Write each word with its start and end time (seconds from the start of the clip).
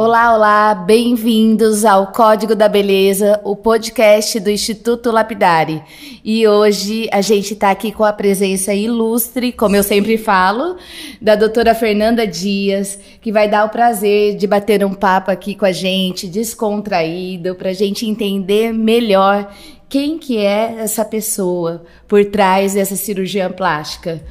Olá, 0.00 0.32
olá, 0.32 0.74
bem-vindos 0.76 1.84
ao 1.84 2.12
Código 2.12 2.54
da 2.54 2.68
Beleza, 2.68 3.40
o 3.42 3.56
podcast 3.56 4.38
do 4.38 4.48
Instituto 4.48 5.10
Lapidari. 5.10 5.82
E 6.24 6.46
hoje 6.46 7.08
a 7.10 7.20
gente 7.20 7.54
está 7.54 7.72
aqui 7.72 7.90
com 7.90 8.04
a 8.04 8.12
presença 8.12 8.72
ilustre, 8.72 9.50
como 9.50 9.74
eu 9.74 9.82
sempre 9.82 10.16
falo, 10.16 10.76
da 11.20 11.34
doutora 11.34 11.74
Fernanda 11.74 12.24
Dias, 12.24 12.96
que 13.20 13.32
vai 13.32 13.48
dar 13.48 13.64
o 13.64 13.70
prazer 13.70 14.36
de 14.36 14.46
bater 14.46 14.84
um 14.84 14.94
papo 14.94 15.32
aqui 15.32 15.56
com 15.56 15.64
a 15.64 15.72
gente, 15.72 16.28
descontraído, 16.28 17.56
para 17.56 17.70
a 17.70 17.74
gente 17.74 18.06
entender 18.06 18.72
melhor 18.72 19.52
quem 19.88 20.16
que 20.16 20.38
é 20.38 20.76
essa 20.78 21.04
pessoa 21.04 21.82
por 22.06 22.24
trás 22.26 22.74
dessa 22.74 22.94
cirurgia 22.94 23.50
plástica. 23.50 24.22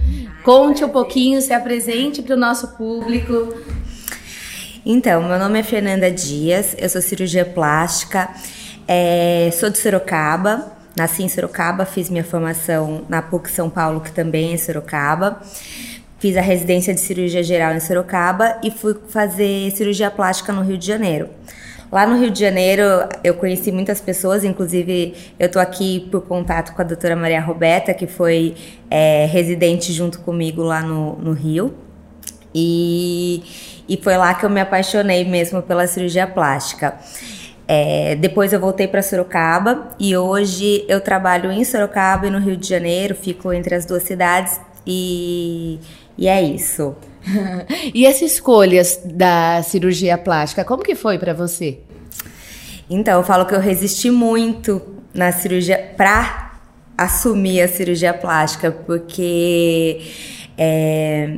Conte 0.46 0.86
um 0.86 0.90
pouquinho, 0.90 1.42
se 1.42 1.52
apresente 1.52 2.22
para 2.22 2.36
o 2.38 2.40
nosso 2.40 2.70
público. 2.78 3.54
Então, 4.90 5.22
meu 5.22 5.38
nome 5.38 5.60
é 5.60 5.64
Fernanda 5.64 6.10
Dias, 6.10 6.74
eu 6.80 6.88
sou 6.88 7.02
cirurgia 7.02 7.44
plástica, 7.44 8.30
é, 8.88 9.50
sou 9.52 9.70
de 9.70 9.78
Sorocaba, 9.78 10.72
nasci 10.96 11.24
em 11.24 11.28
Sorocaba, 11.28 11.84
fiz 11.84 12.10
minha 12.10 12.24
formação 12.24 13.02
na 13.10 13.22
PUC 13.22 13.52
São 13.52 13.70
Paulo, 13.70 14.00
que 14.00 14.14
também 14.14 14.54
é 14.54 14.58
Sorocaba. 14.58 15.42
Fiz 16.20 16.38
a 16.38 16.42
residência 16.42 16.94
de 16.94 17.02
cirurgia 17.02 17.44
geral 17.44 17.74
em 17.74 17.82
Sorocaba 17.82 18.62
e 18.64 18.72
fui 18.72 18.96
fazer 19.10 19.72
cirurgia 19.72 20.10
plástica 20.10 20.54
no 20.54 20.62
Rio 20.62 20.78
de 20.78 20.88
Janeiro. 20.88 21.28
Lá 21.92 22.08
no 22.08 22.18
Rio 22.18 22.32
de 22.32 22.40
Janeiro, 22.40 22.82
eu 23.26 23.34
conheci 23.34 23.74
muitas 23.74 24.00
pessoas, 24.00 24.46
inclusive 24.46 25.14
eu 25.38 25.52
tô 25.52 25.60
aqui 25.60 26.08
por 26.10 26.22
contato 26.22 26.74
com 26.74 26.82
a 26.82 26.86
doutora 26.86 27.14
Maria 27.14 27.42
Roberta, 27.42 27.94
que 27.94 28.08
foi 28.08 28.56
é, 28.90 29.26
residente 29.26 29.92
junto 29.92 30.20
comigo 30.20 30.64
lá 30.64 30.82
no, 30.82 31.18
no 31.18 31.34
Rio. 31.34 31.76
E, 32.54 33.44
e 33.88 33.98
foi 33.98 34.18
lá 34.18 34.34
que 34.34 34.46
eu 34.46 34.50
me 34.50 34.62
apaixonei 34.62 35.24
mesmo 35.26 35.62
pela 35.62 35.88
cirurgia 35.88 36.28
plástica. 36.28 36.98
É, 37.68 38.16
depois 38.16 38.54
eu 38.54 38.60
voltei 38.60 38.88
para 38.88 39.02
Sorocaba 39.02 39.90
e 40.00 40.16
hoje 40.16 40.86
eu 40.88 41.02
trabalho 41.02 41.52
em 41.52 41.66
Sorocaba 41.66 42.28
e 42.28 42.30
no 42.30 42.40
Rio 42.40 42.56
de 42.56 42.68
Janeiro, 42.68 43.14
fico 43.14 43.52
entre 43.52 43.76
as 43.76 43.86
duas 43.86 44.04
cidades 44.04 44.60
e, 44.86 45.80
e 46.18 46.28
é 46.28 46.42
isso. 46.42 46.96
e 47.94 48.08
as 48.08 48.22
escolhas 48.22 49.02
da 49.04 49.62
cirurgia 49.64 50.18
plástica, 50.18 50.64
como 50.64 50.82
que 50.82 50.96
foi 50.96 51.20
para 51.20 51.34
você? 51.34 51.80
Então, 52.90 53.18
eu 53.18 53.24
falo 53.24 53.46
que 53.46 53.54
eu 53.54 53.60
resisti 53.60 54.10
muito 54.10 54.82
na 55.14 55.34
cirurgia 55.34 55.94
para 55.98 56.54
assumir 56.98 57.62
a 57.62 57.68
cirurgia 57.68 58.14
plástica, 58.14 58.72
porque 58.72 60.02
é, 60.58 61.38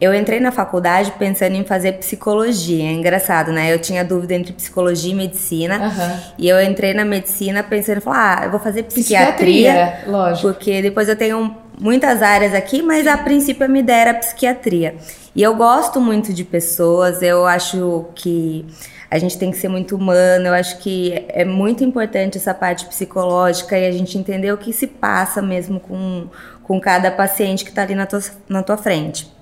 eu 0.00 0.14
entrei 0.14 0.38
na 0.38 0.52
faculdade 0.52 1.12
pensando 1.18 1.54
em 1.54 1.64
fazer 1.64 1.92
psicologia. 1.94 2.84
É 2.84 2.92
engraçado, 2.92 3.50
né? 3.50 3.72
Eu 3.72 3.80
tinha 3.80 4.04
dúvida 4.04 4.34
entre 4.34 4.52
psicologia 4.52 5.10
e 5.10 5.14
medicina. 5.14 5.78
Uhum. 5.78 6.20
E 6.38 6.48
eu 6.48 6.62
entrei 6.62 6.94
na 6.94 7.04
medicina 7.04 7.64
pensando, 7.64 8.00
falar, 8.00 8.40
ah, 8.40 8.44
eu 8.44 8.50
vou 8.50 8.60
fazer 8.60 8.84
psiquiatria. 8.84 9.72
Psiquiatria, 9.72 10.10
lógico. 10.10 10.48
Porque 10.48 10.80
depois 10.82 11.08
eu 11.08 11.16
tenho 11.16 11.56
muitas 11.80 12.22
áreas 12.22 12.54
aqui, 12.54 12.80
mas 12.80 13.06
a 13.08 13.16
princípio 13.16 13.64
a 13.64 13.68
minha 13.68 13.80
ideia 13.80 14.00
era 14.02 14.14
psiquiatria. 14.14 14.94
E 15.34 15.42
eu 15.42 15.54
gosto 15.56 16.00
muito 16.00 16.32
de 16.32 16.44
pessoas, 16.44 17.20
eu 17.20 17.44
acho 17.44 18.06
que 18.14 18.64
a 19.10 19.18
gente 19.18 19.38
tem 19.38 19.50
que 19.50 19.56
ser 19.56 19.68
muito 19.68 19.96
humano, 19.96 20.46
eu 20.46 20.54
acho 20.54 20.78
que 20.78 21.24
é 21.28 21.44
muito 21.44 21.82
importante 21.82 22.38
essa 22.38 22.52
parte 22.52 22.86
psicológica 22.86 23.76
e 23.76 23.86
a 23.86 23.90
gente 23.92 24.18
entender 24.18 24.52
o 24.52 24.58
que 24.58 24.72
se 24.72 24.86
passa 24.86 25.40
mesmo 25.40 25.80
com, 25.80 26.26
com 26.62 26.80
cada 26.80 27.10
paciente 27.10 27.64
que 27.64 27.70
está 27.70 27.82
ali 27.82 27.94
na 27.94 28.06
tua, 28.06 28.20
na 28.48 28.62
tua 28.62 28.76
frente. 28.76 29.37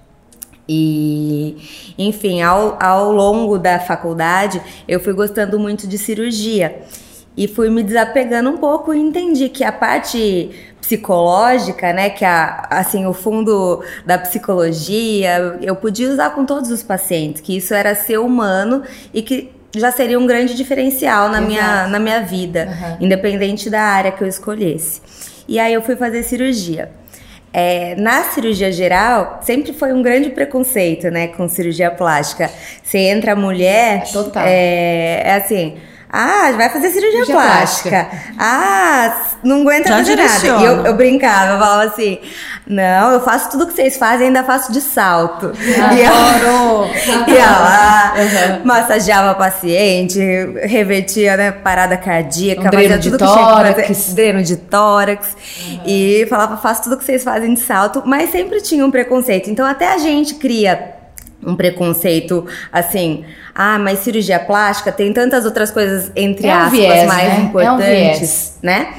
E, 0.69 1.95
enfim, 1.97 2.43
ao, 2.43 2.77
ao 2.83 3.13
longo 3.13 3.59
da 3.59 3.79
faculdade, 3.79 4.61
eu 4.89 4.99
fui 4.99 5.13
gostando 5.13 5.59
muito 5.59 5.87
de 5.87 5.97
cirurgia 5.97 6.83
e 7.37 7.47
fui 7.47 7.69
me 7.71 7.83
desapegando 7.83 8.49
um 8.51 8.57
pouco 8.57 8.95
e 8.95 8.99
entendi 8.99 9.49
que 9.49 9.63
a 9.63 9.71
parte 9.71 10.51
psicológica, 10.81 11.93
né, 11.93 12.11
que 12.11 12.25
a, 12.25 12.67
assim, 12.71 13.07
o 13.07 13.13
fundo 13.13 13.83
da 14.05 14.17
psicologia, 14.19 15.59
eu 15.61 15.77
podia 15.77 16.09
usar 16.09 16.31
com 16.31 16.47
todos 16.47 16.71
os 16.71 16.83
pacientes, 16.83 17.43
que 17.43 17.57
isso 17.57 17.75
era 17.75 17.95
ser 17.95 18.19
humano 18.19 18.83
e 19.13 19.21
que 19.21 19.51
já 19.75 19.93
seria 19.93 20.19
um 20.19 20.27
grande 20.27 20.55
diferencial 20.55 21.29
na, 21.29 21.41
minha, 21.41 21.87
na 21.89 21.99
minha 21.99 22.21
vida, 22.23 22.69
uhum. 22.69 23.07
independente 23.07 23.69
da 23.69 23.83
área 23.83 24.13
que 24.13 24.23
eu 24.23 24.29
escolhesse. 24.29 25.03
E 25.47 25.59
aí 25.59 25.75
eu 25.75 25.83
fui 25.83 25.97
fazer 25.97 26.23
cirurgia. 26.23 26.91
É, 27.59 27.95
na 27.97 28.23
cirurgia 28.25 28.71
geral, 28.71 29.41
sempre 29.41 29.73
foi 29.73 29.91
um 29.91 30.03
grande 30.03 30.29
preconceito, 30.29 31.11
né, 31.11 31.29
com 31.29 31.49
cirurgia 31.49 31.91
plástica. 31.91 32.51
Você 32.83 32.99
entra 32.99 33.35
mulher, 33.35 34.05
Total. 34.13 34.45
É, 34.47 35.23
é 35.25 35.35
assim, 35.37 35.79
ah, 36.19 36.51
vai 36.53 36.71
fazer 36.71 36.89
cirurgia, 36.89 37.27
cirurgia 37.27 37.35
plástica. 37.35 37.91
plástica. 37.91 38.35
Ah, 38.39 39.21
não 39.43 39.61
aguenta 39.61 39.89
Já 39.91 39.99
fazer 39.99 40.17
nada. 40.17 40.47
E 40.47 40.65
eu, 40.65 40.87
eu, 40.87 40.95
brincava, 40.95 41.53
eu 41.53 41.59
falava 41.59 41.85
assim: 41.85 42.19
não, 42.67 43.13
eu 43.13 43.21
faço 43.21 43.51
tudo 43.51 43.67
que 43.67 43.75
vocês 43.75 43.99
fazem, 43.99 44.29
ainda 44.29 44.43
faço 44.43 44.73
de 44.73 44.81
salto. 44.81 45.47
Adoro! 45.47 46.91
E 47.29 47.31
ia 47.37 47.51
lá, 47.51 48.15
uhum. 48.17 48.65
massageava 48.65 49.33
a 49.33 49.35
paciente, 49.35 50.19
revertia 50.63 51.37
né, 51.37 51.51
parada 51.53 51.99
cardíaca, 51.99 52.63
um 52.63 52.73
fazia 52.73 52.99
tudo 52.99 53.19
que 53.19 53.25
tórax. 53.25 53.75
tinha 53.75 53.87
que 53.87 53.95
fazer. 53.95 54.15
Dreno 54.15 54.43
de 54.43 54.57
tórax. 54.57 55.37
Uhum. 55.69 55.81
E 55.85 56.27
falava: 56.31 56.57
faço 56.57 56.85
tudo 56.85 56.97
que 56.97 57.05
vocês 57.05 57.23
fazem 57.23 57.53
de 57.53 57.61
salto, 57.61 58.03
mas 58.07 58.31
sempre 58.31 58.63
tinha 58.63 58.87
um 58.87 58.91
preconceito. 58.91 59.51
Então 59.51 59.67
até 59.67 59.93
a 59.93 59.99
gente 59.99 60.37
cria 60.37 60.96
um 61.47 61.55
preconceito 61.55 62.45
assim, 62.73 63.25
ah, 63.55 63.79
mas 63.79 64.01
cirurgia 64.01 64.39
plástica 64.39 64.91
tem 64.91 65.13
tantas 65.13 65.45
outras 65.45 65.71
coisas, 65.71 66.11
entre 66.17 66.49
é 66.49 66.53
aspas, 66.53 66.73
viés, 66.73 67.07
mais 67.07 67.29
né? 67.29 67.41
importantes, 67.41 68.59
é 68.63 68.67
né? 68.67 68.95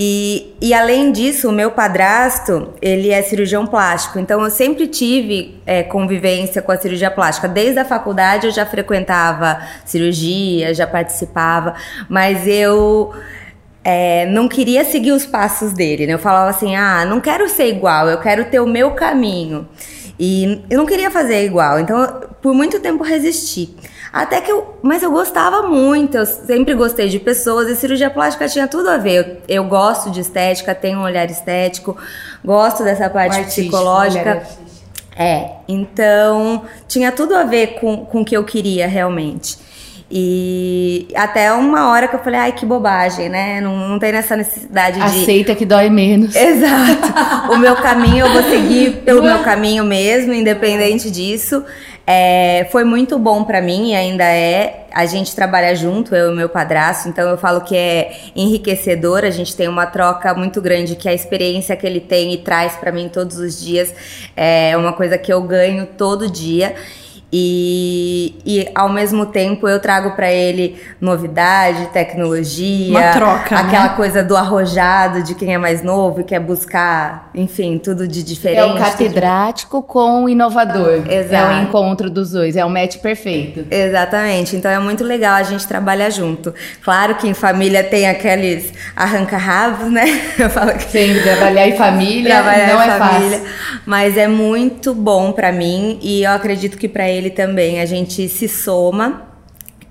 E, 0.00 0.54
e 0.62 0.72
além 0.72 1.10
disso, 1.10 1.48
o 1.48 1.52
meu 1.52 1.72
padrasto, 1.72 2.68
ele 2.80 3.10
é 3.10 3.20
cirurgião 3.20 3.66
plástico, 3.66 4.20
então 4.20 4.40
eu 4.44 4.48
sempre 4.48 4.86
tive 4.86 5.60
é, 5.66 5.82
convivência 5.82 6.62
com 6.62 6.70
a 6.70 6.76
cirurgia 6.76 7.10
plástica. 7.10 7.48
Desde 7.48 7.80
a 7.80 7.84
faculdade 7.84 8.46
eu 8.46 8.52
já 8.52 8.64
frequentava 8.64 9.60
cirurgia, 9.84 10.72
já 10.72 10.86
participava, 10.86 11.74
mas 12.08 12.46
eu 12.46 13.12
é, 13.82 14.24
não 14.26 14.46
queria 14.46 14.84
seguir 14.84 15.10
os 15.10 15.26
passos 15.26 15.72
dele, 15.72 16.06
né? 16.06 16.14
Eu 16.14 16.18
falava 16.20 16.50
assim, 16.50 16.76
ah, 16.76 17.04
não 17.04 17.20
quero 17.20 17.48
ser 17.48 17.66
igual, 17.66 18.08
eu 18.08 18.20
quero 18.20 18.44
ter 18.44 18.60
o 18.60 18.66
meu 18.66 18.92
caminho. 18.92 19.66
E 20.18 20.64
eu 20.68 20.78
não 20.78 20.86
queria 20.86 21.10
fazer 21.10 21.44
igual, 21.44 21.78
então 21.78 22.20
por 22.42 22.52
muito 22.52 22.80
tempo 22.80 23.04
resisti. 23.04 23.74
Até 24.12 24.40
que 24.40 24.50
eu. 24.50 24.78
Mas 24.82 25.02
eu 25.02 25.10
gostava 25.10 25.62
muito, 25.62 26.16
eu 26.16 26.26
sempre 26.26 26.74
gostei 26.74 27.08
de 27.08 27.18
pessoas 27.18 27.68
e 27.68 27.76
cirurgia 27.76 28.10
plástica 28.10 28.48
tinha 28.48 28.66
tudo 28.66 28.88
a 28.88 28.96
ver. 28.96 29.42
Eu, 29.48 29.62
eu 29.62 29.64
gosto 29.64 30.10
de 30.10 30.20
estética, 30.20 30.74
tenho 30.74 30.98
um 30.98 31.02
olhar 31.02 31.30
estético, 31.30 31.96
gosto 32.44 32.82
dessa 32.82 33.08
parte 33.08 33.44
psicológica. 33.44 34.42
É, 35.16 35.50
então 35.66 36.62
tinha 36.86 37.10
tudo 37.10 37.34
a 37.34 37.42
ver 37.42 37.78
com, 37.80 38.06
com 38.06 38.20
o 38.20 38.24
que 38.24 38.36
eu 38.36 38.44
queria 38.44 38.86
realmente. 38.86 39.58
E 40.10 41.06
até 41.14 41.52
uma 41.52 41.90
hora 41.90 42.08
que 42.08 42.16
eu 42.16 42.20
falei, 42.20 42.40
ai, 42.40 42.52
que 42.52 42.64
bobagem, 42.64 43.28
né? 43.28 43.60
Não, 43.60 43.76
não 43.76 43.98
tem 43.98 44.10
essa 44.10 44.36
necessidade 44.36 44.98
Aceita 44.98 45.14
de. 45.14 45.22
Aceita 45.22 45.54
que 45.54 45.66
dói 45.66 45.90
menos. 45.90 46.34
Exato. 46.36 47.52
o 47.52 47.58
meu 47.58 47.76
caminho, 47.76 48.26
eu 48.26 48.32
vou 48.32 48.42
seguir 48.44 49.02
pelo 49.04 49.22
meu 49.22 49.40
caminho 49.40 49.84
mesmo, 49.84 50.32
independente 50.32 51.10
disso. 51.10 51.62
É, 52.10 52.66
foi 52.72 52.84
muito 52.84 53.18
bom 53.18 53.44
para 53.44 53.60
mim 53.60 53.90
e 53.90 53.94
ainda 53.94 54.24
é. 54.24 54.86
A 54.94 55.04
gente 55.04 55.36
trabalha 55.36 55.76
junto, 55.76 56.14
eu 56.14 56.32
e 56.32 56.34
meu 56.34 56.48
padrasto, 56.48 57.06
então 57.06 57.28
eu 57.28 57.36
falo 57.36 57.60
que 57.60 57.76
é 57.76 58.16
enriquecedor. 58.34 59.26
A 59.26 59.30
gente 59.30 59.54
tem 59.54 59.68
uma 59.68 59.84
troca 59.84 60.32
muito 60.32 60.62
grande 60.62 60.96
que 60.96 61.06
a 61.06 61.12
experiência 61.12 61.76
que 61.76 61.86
ele 61.86 62.00
tem 62.00 62.32
e 62.32 62.38
traz 62.38 62.74
para 62.76 62.90
mim 62.90 63.10
todos 63.10 63.36
os 63.36 63.60
dias 63.60 63.94
é 64.34 64.74
uma 64.74 64.94
coisa 64.94 65.18
que 65.18 65.30
eu 65.30 65.42
ganho 65.42 65.84
todo 65.84 66.30
dia. 66.30 66.74
E, 67.30 68.36
e 68.46 68.68
ao 68.74 68.88
mesmo 68.88 69.26
tempo 69.26 69.68
eu 69.68 69.78
trago 69.78 70.12
para 70.12 70.32
ele 70.32 70.80
novidade, 70.98 71.86
tecnologia, 71.92 72.90
Uma 72.90 73.12
troca, 73.12 73.56
aquela 73.56 73.88
né? 73.88 73.94
coisa 73.96 74.24
do 74.24 74.34
arrojado 74.34 75.22
de 75.22 75.34
quem 75.34 75.52
é 75.52 75.58
mais 75.58 75.82
novo 75.82 76.22
e 76.22 76.24
quer 76.24 76.40
buscar, 76.40 77.30
enfim, 77.34 77.78
tudo 77.78 78.08
de 78.08 78.22
diferente. 78.22 78.60
É 78.60 78.64
o 78.64 78.78
catedrático 78.78 79.82
com 79.82 80.24
o 80.24 80.28
inovador. 80.28 81.02
Exato. 81.06 81.34
É 81.34 81.58
o 81.58 81.62
encontro 81.62 82.08
dos 82.08 82.30
dois, 82.30 82.56
é 82.56 82.64
o 82.64 82.70
match 82.70 82.96
perfeito. 82.96 83.66
Exatamente. 83.70 84.56
Então 84.56 84.70
é 84.70 84.78
muito 84.78 85.04
legal 85.04 85.34
a 85.34 85.42
gente 85.42 85.66
trabalhar 85.66 86.08
junto. 86.08 86.54
Claro 86.82 87.16
que 87.16 87.28
em 87.28 87.34
família 87.34 87.84
tem 87.84 88.08
aqueles 88.08 88.72
arranca-rabos, 88.96 89.90
né? 89.90 90.04
Eu 90.38 90.48
falo 90.48 90.72
que 90.72 90.84
Sim, 90.84 91.20
trabalhar 91.22 91.68
em 91.68 91.76
família 91.76 92.36
trabalhar 92.36 92.68
não 92.68 92.82
em 92.82 92.88
é 92.88 92.98
família, 92.98 93.38
fácil. 93.38 93.54
Mas 93.84 94.16
é 94.16 94.26
muito 94.26 94.94
bom 94.94 95.32
para 95.32 95.52
mim 95.52 95.98
e 96.00 96.22
eu 96.22 96.30
acredito 96.30 96.78
que 96.78 96.88
para 96.88 97.08
ele 97.08 97.17
ele 97.18 97.30
também. 97.30 97.80
A 97.80 97.86
gente 97.86 98.28
se 98.28 98.48
soma 98.48 99.28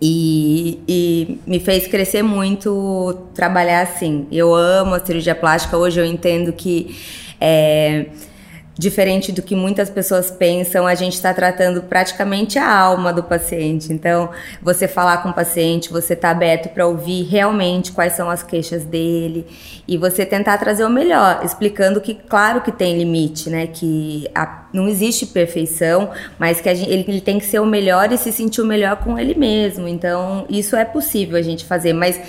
e, 0.01 0.79
e, 0.87 1.39
me 1.45 1.59
fez 1.59 1.87
crescer 1.87 2.23
muito 2.23 3.27
trabalhar 3.33 3.81
assim. 3.81 4.27
Eu 4.31 4.53
amo 4.53 4.95
a 4.95 5.05
cirurgia 5.05 5.35
plástica. 5.35 5.77
Hoje 5.77 5.99
eu 5.99 6.05
entendo 6.05 6.53
que 6.53 6.95
é, 7.39 8.07
diferente 8.77 9.31
do 9.31 9.41
que 9.41 9.55
muitas 9.55 9.89
pessoas 9.89 10.29
pensam, 10.29 10.85
a 10.85 10.93
gente 10.93 11.13
está 11.13 11.33
tratando 11.33 11.81
praticamente 11.81 12.59
a 12.59 12.71
alma 12.71 13.11
do 13.11 13.23
paciente. 13.23 13.91
Então, 13.91 14.29
você 14.61 14.87
falar 14.87 15.23
com 15.23 15.29
o 15.29 15.33
paciente, 15.33 15.89
você 15.89 16.13
está 16.13 16.29
aberto 16.29 16.69
para 16.69 16.85
ouvir 16.85 17.23
realmente 17.23 17.91
quais 17.91 18.13
são 18.13 18.29
as 18.29 18.43
queixas 18.43 18.83
dele 18.83 19.47
e 19.87 19.97
você 19.97 20.25
tentar 20.25 20.57
trazer 20.57 20.85
o 20.85 20.89
melhor, 20.89 21.41
explicando 21.43 21.99
que, 21.99 22.13
claro 22.13 22.61
que 22.61 22.71
tem 22.71 22.97
limite, 22.97 23.49
né? 23.49 23.67
Que 23.67 24.29
a, 24.35 24.65
não 24.71 24.87
existe 24.87 25.25
perfeição, 25.25 26.11
mas 26.37 26.61
que 26.61 26.73
gente, 26.75 26.91
ele, 26.91 27.05
ele 27.07 27.21
tem 27.21 27.39
que 27.39 27.45
ser 27.45 27.59
o 27.59 27.65
melhor 27.65 28.11
e 28.11 28.17
se 28.17 28.31
sentir 28.31 28.61
o 28.61 28.65
melhor 28.65 28.97
com 28.97 29.17
ele 29.17 29.33
mesmo. 29.33 29.87
Então, 29.87 30.45
isso 30.49 30.75
é 30.75 30.85
possível 30.85 31.37
a 31.37 31.41
gente 31.41 31.65
fazer, 31.65 31.93
mas 31.93 32.19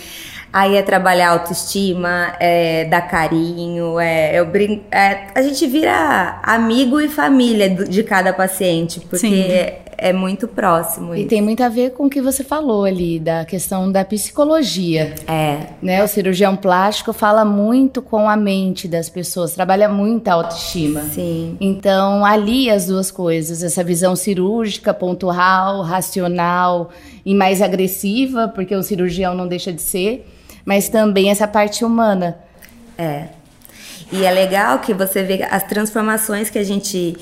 Aí 0.53 0.77
é 0.77 0.83
trabalhar 0.83 1.31
autoestima, 1.31 2.35
é 2.41 2.87
dar 2.87 3.03
carinho, 3.03 4.01
é, 4.01 4.39
eu 4.39 4.47
brin 4.47 4.83
é, 4.91 5.27
a 5.35 5.43
gente 5.43 5.67
vira 5.67 6.41
amigo 6.43 7.01
e 7.01 7.09
família 7.09 7.69
de 7.69 8.03
cada 8.03 8.33
paciente, 8.33 9.01
porque 9.01 9.27
é, 9.27 9.81
é, 9.99 10.13
muito 10.13 10.49
próximo. 10.49 11.15
E 11.15 11.21
isso. 11.21 11.29
tem 11.29 11.43
muito 11.43 11.63
a 11.63 11.69
ver 11.69 11.91
com 11.91 12.07
o 12.07 12.11
que 12.11 12.23
você 12.23 12.45
falou 12.45 12.85
ali, 12.85 13.19
da 13.19 13.45
questão 13.45 13.91
da 13.91 14.05
psicologia. 14.05 15.15
É. 15.27 15.67
Né? 15.83 16.03
O 16.03 16.09
cirurgião 16.09 16.57
plástico 16.57 17.13
fala 17.13 17.45
muito 17.45 18.01
com 18.01 18.29
a 18.29 18.37
mente 18.37 18.89
das 18.89 19.11
pessoas, 19.11 19.53
trabalha 19.53 19.89
muito 19.89 20.29
a 20.29 20.35
autoestima. 20.35 21.03
Sim. 21.13 21.57
Então, 21.61 22.25
ali 22.25 22.71
as 22.71 22.87
duas 22.87 23.11
coisas, 23.11 23.63
essa 23.63 23.85
visão 23.85 24.17
cirúrgica, 24.17 24.95
pontual, 24.95 25.83
racional 25.83 26.91
e 27.27 27.35
mais 27.35 27.61
agressiva, 27.61 28.49
porque 28.49 28.75
o 28.75 28.83
cirurgião 28.83 29.35
não 29.35 29.47
deixa 29.47 29.73
de 29.73 29.83
ser 29.83 30.25
mas 30.69 30.91
também 30.91 31.31
essa 31.31 31.49
parte 31.49 31.83
humana. 31.83 32.37
É. 32.99 33.29
E 34.13 34.23
é 34.23 34.31
legal 34.31 34.81
que 34.81 34.93
você 34.93 35.23
vê 35.23 35.43
as 35.43 35.63
transformações 35.63 36.51
que 36.51 36.59
a 36.59 36.63
gente 36.63 37.17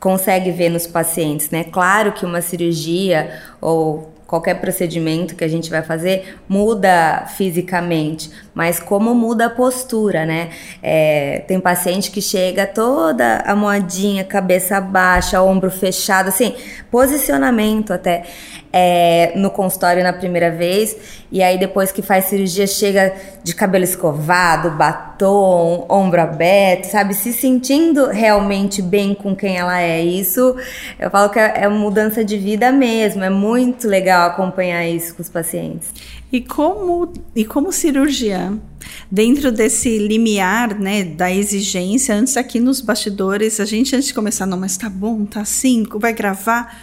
consegue 0.00 0.50
ver 0.50 0.70
nos 0.70 0.86
pacientes, 0.86 1.50
né? 1.50 1.62
Claro 1.64 2.12
que 2.12 2.24
uma 2.24 2.40
cirurgia 2.40 3.30
ou 3.60 4.10
qualquer 4.30 4.60
procedimento 4.60 5.34
que 5.34 5.42
a 5.42 5.48
gente 5.48 5.68
vai 5.68 5.82
fazer 5.82 6.38
muda 6.48 7.26
fisicamente, 7.36 8.30
mas 8.54 8.78
como 8.78 9.12
muda 9.12 9.46
a 9.46 9.50
postura, 9.50 10.24
né? 10.24 10.50
É, 10.80 11.42
tem 11.48 11.58
paciente 11.58 12.12
que 12.12 12.22
chega 12.22 12.64
toda 12.64 13.38
a 13.38 13.56
moadinha, 13.56 14.22
cabeça 14.22 14.80
baixa, 14.80 15.42
ombro 15.42 15.68
fechado, 15.68 16.28
assim, 16.28 16.54
posicionamento 16.92 17.92
até 17.92 18.22
é, 18.72 19.32
no 19.34 19.50
consultório 19.50 20.02
na 20.04 20.12
primeira 20.12 20.50
vez, 20.50 21.19
e 21.32 21.42
aí 21.42 21.58
depois 21.58 21.92
que 21.92 22.02
faz 22.02 22.24
cirurgia 22.24 22.66
chega 22.66 23.14
de 23.44 23.54
cabelo 23.54 23.84
escovado, 23.84 24.70
batom, 24.70 25.86
ombro 25.88 26.20
aberto, 26.20 26.84
sabe? 26.84 27.14
Se 27.14 27.32
sentindo 27.32 28.06
realmente 28.06 28.82
bem 28.82 29.14
com 29.14 29.34
quem 29.36 29.56
ela 29.56 29.80
é. 29.80 30.02
Isso 30.02 30.56
eu 30.98 31.08
falo 31.10 31.30
que 31.30 31.38
é, 31.38 31.62
é 31.62 31.68
mudança 31.68 32.24
de 32.24 32.36
vida 32.36 32.72
mesmo, 32.72 33.22
é 33.22 33.30
muito 33.30 33.86
legal 33.86 34.28
acompanhar 34.28 34.86
isso 34.88 35.14
com 35.14 35.22
os 35.22 35.28
pacientes. 35.28 35.88
E 36.32 36.40
como, 36.40 37.12
e 37.34 37.44
como 37.44 37.72
cirurgiã, 37.72 38.58
dentro 39.10 39.52
desse 39.52 39.98
limiar 39.98 40.78
né, 40.78 41.04
da 41.04 41.30
exigência, 41.30 42.14
antes 42.14 42.36
aqui 42.36 42.58
nos 42.58 42.80
bastidores, 42.80 43.60
a 43.60 43.64
gente 43.64 43.94
antes 43.94 44.08
de 44.08 44.14
começar, 44.14 44.46
não, 44.46 44.58
mas 44.58 44.76
tá 44.76 44.88
bom, 44.88 45.24
tá 45.24 45.40
assim, 45.40 45.84
vai 45.94 46.12
gravar 46.12 46.76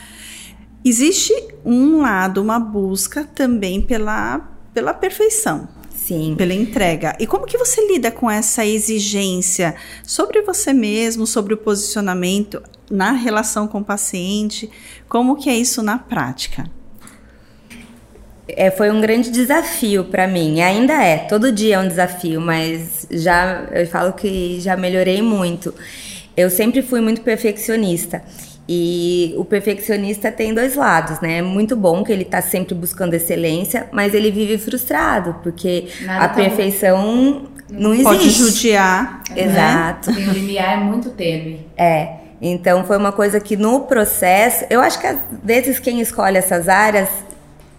Existe 0.88 1.34
um 1.66 2.02
lado, 2.02 2.42
uma 2.42 2.58
busca 2.58 3.28
também 3.36 3.82
pela, 3.82 4.50
pela 4.74 4.94
perfeição. 4.94 5.68
Sim. 5.94 6.34
Pela 6.38 6.54
entrega. 6.54 7.14
E 7.20 7.28
como 7.28 7.46
que 7.46 7.58
você 7.58 7.86
lida 7.92 8.10
com 8.10 8.32
essa 8.32 8.66
exigência 8.66 9.76
sobre 10.02 10.42
você 10.42 10.72
mesmo, 10.72 11.28
sobre 11.28 11.54
o 11.54 11.58
posicionamento 11.58 12.64
na 12.90 13.12
relação 13.12 13.68
com 13.68 13.80
o 13.80 13.84
paciente? 13.84 14.70
Como 15.10 15.36
que 15.36 15.50
é 15.50 15.56
isso 15.58 15.84
na 15.84 16.00
prática? 16.00 16.64
É, 18.48 18.72
foi 18.72 18.90
um 18.90 19.02
grande 19.02 19.30
desafio 19.30 20.06
para 20.06 20.26
mim. 20.26 20.62
Ainda 20.62 20.94
é, 21.04 21.18
todo 21.18 21.52
dia 21.52 21.76
é 21.76 21.80
um 21.80 21.88
desafio, 21.90 22.40
mas 22.40 23.06
já 23.12 23.68
eu 23.74 23.86
falo 23.88 24.14
que 24.14 24.62
já 24.62 24.78
melhorei 24.78 25.22
muito. 25.22 25.74
Eu 26.38 26.50
sempre 26.50 26.82
fui 26.82 27.02
muito 27.02 27.20
perfeccionista. 27.20 28.24
E 28.70 29.34
o 29.38 29.46
perfeccionista 29.46 30.30
tem 30.30 30.54
dois 30.54 30.76
lados, 30.76 31.22
né? 31.22 31.38
É 31.38 31.42
muito 31.42 31.76
bom 31.76 32.04
que 32.04 32.12
ele 32.12 32.24
está 32.24 32.42
sempre 32.42 32.76
buscando 32.76 33.14
excelência, 33.14 33.88
mas 33.94 34.14
ele 34.14 34.30
vive 34.30 34.58
frustrado, 34.58 35.36
porque 35.42 35.88
Nada 36.02 36.26
a 36.26 36.30
perfeição 36.30 37.44
não 37.70 37.94
existe. 37.94 38.10
Pode 38.10 38.30
judiar. 38.30 39.24
Né? 39.30 39.44
Exato. 39.44 40.12
Né? 40.12 40.28
o 40.28 40.32
limiar 40.32 40.74
é 40.74 40.84
muito 40.84 41.12
tênue. 41.12 41.62
É. 41.78 42.10
Então 42.42 42.84
foi 42.84 42.98
uma 42.98 43.12
coisa 43.12 43.40
que 43.40 43.56
no 43.56 43.82
processo, 43.82 44.66
eu 44.70 44.82
acho 44.82 45.00
que 45.00 45.08
às 45.08 45.18
vezes 45.44 45.80
quem 45.80 46.02
escolhe 46.02 46.38
essas 46.38 46.68
áreas 46.68 47.10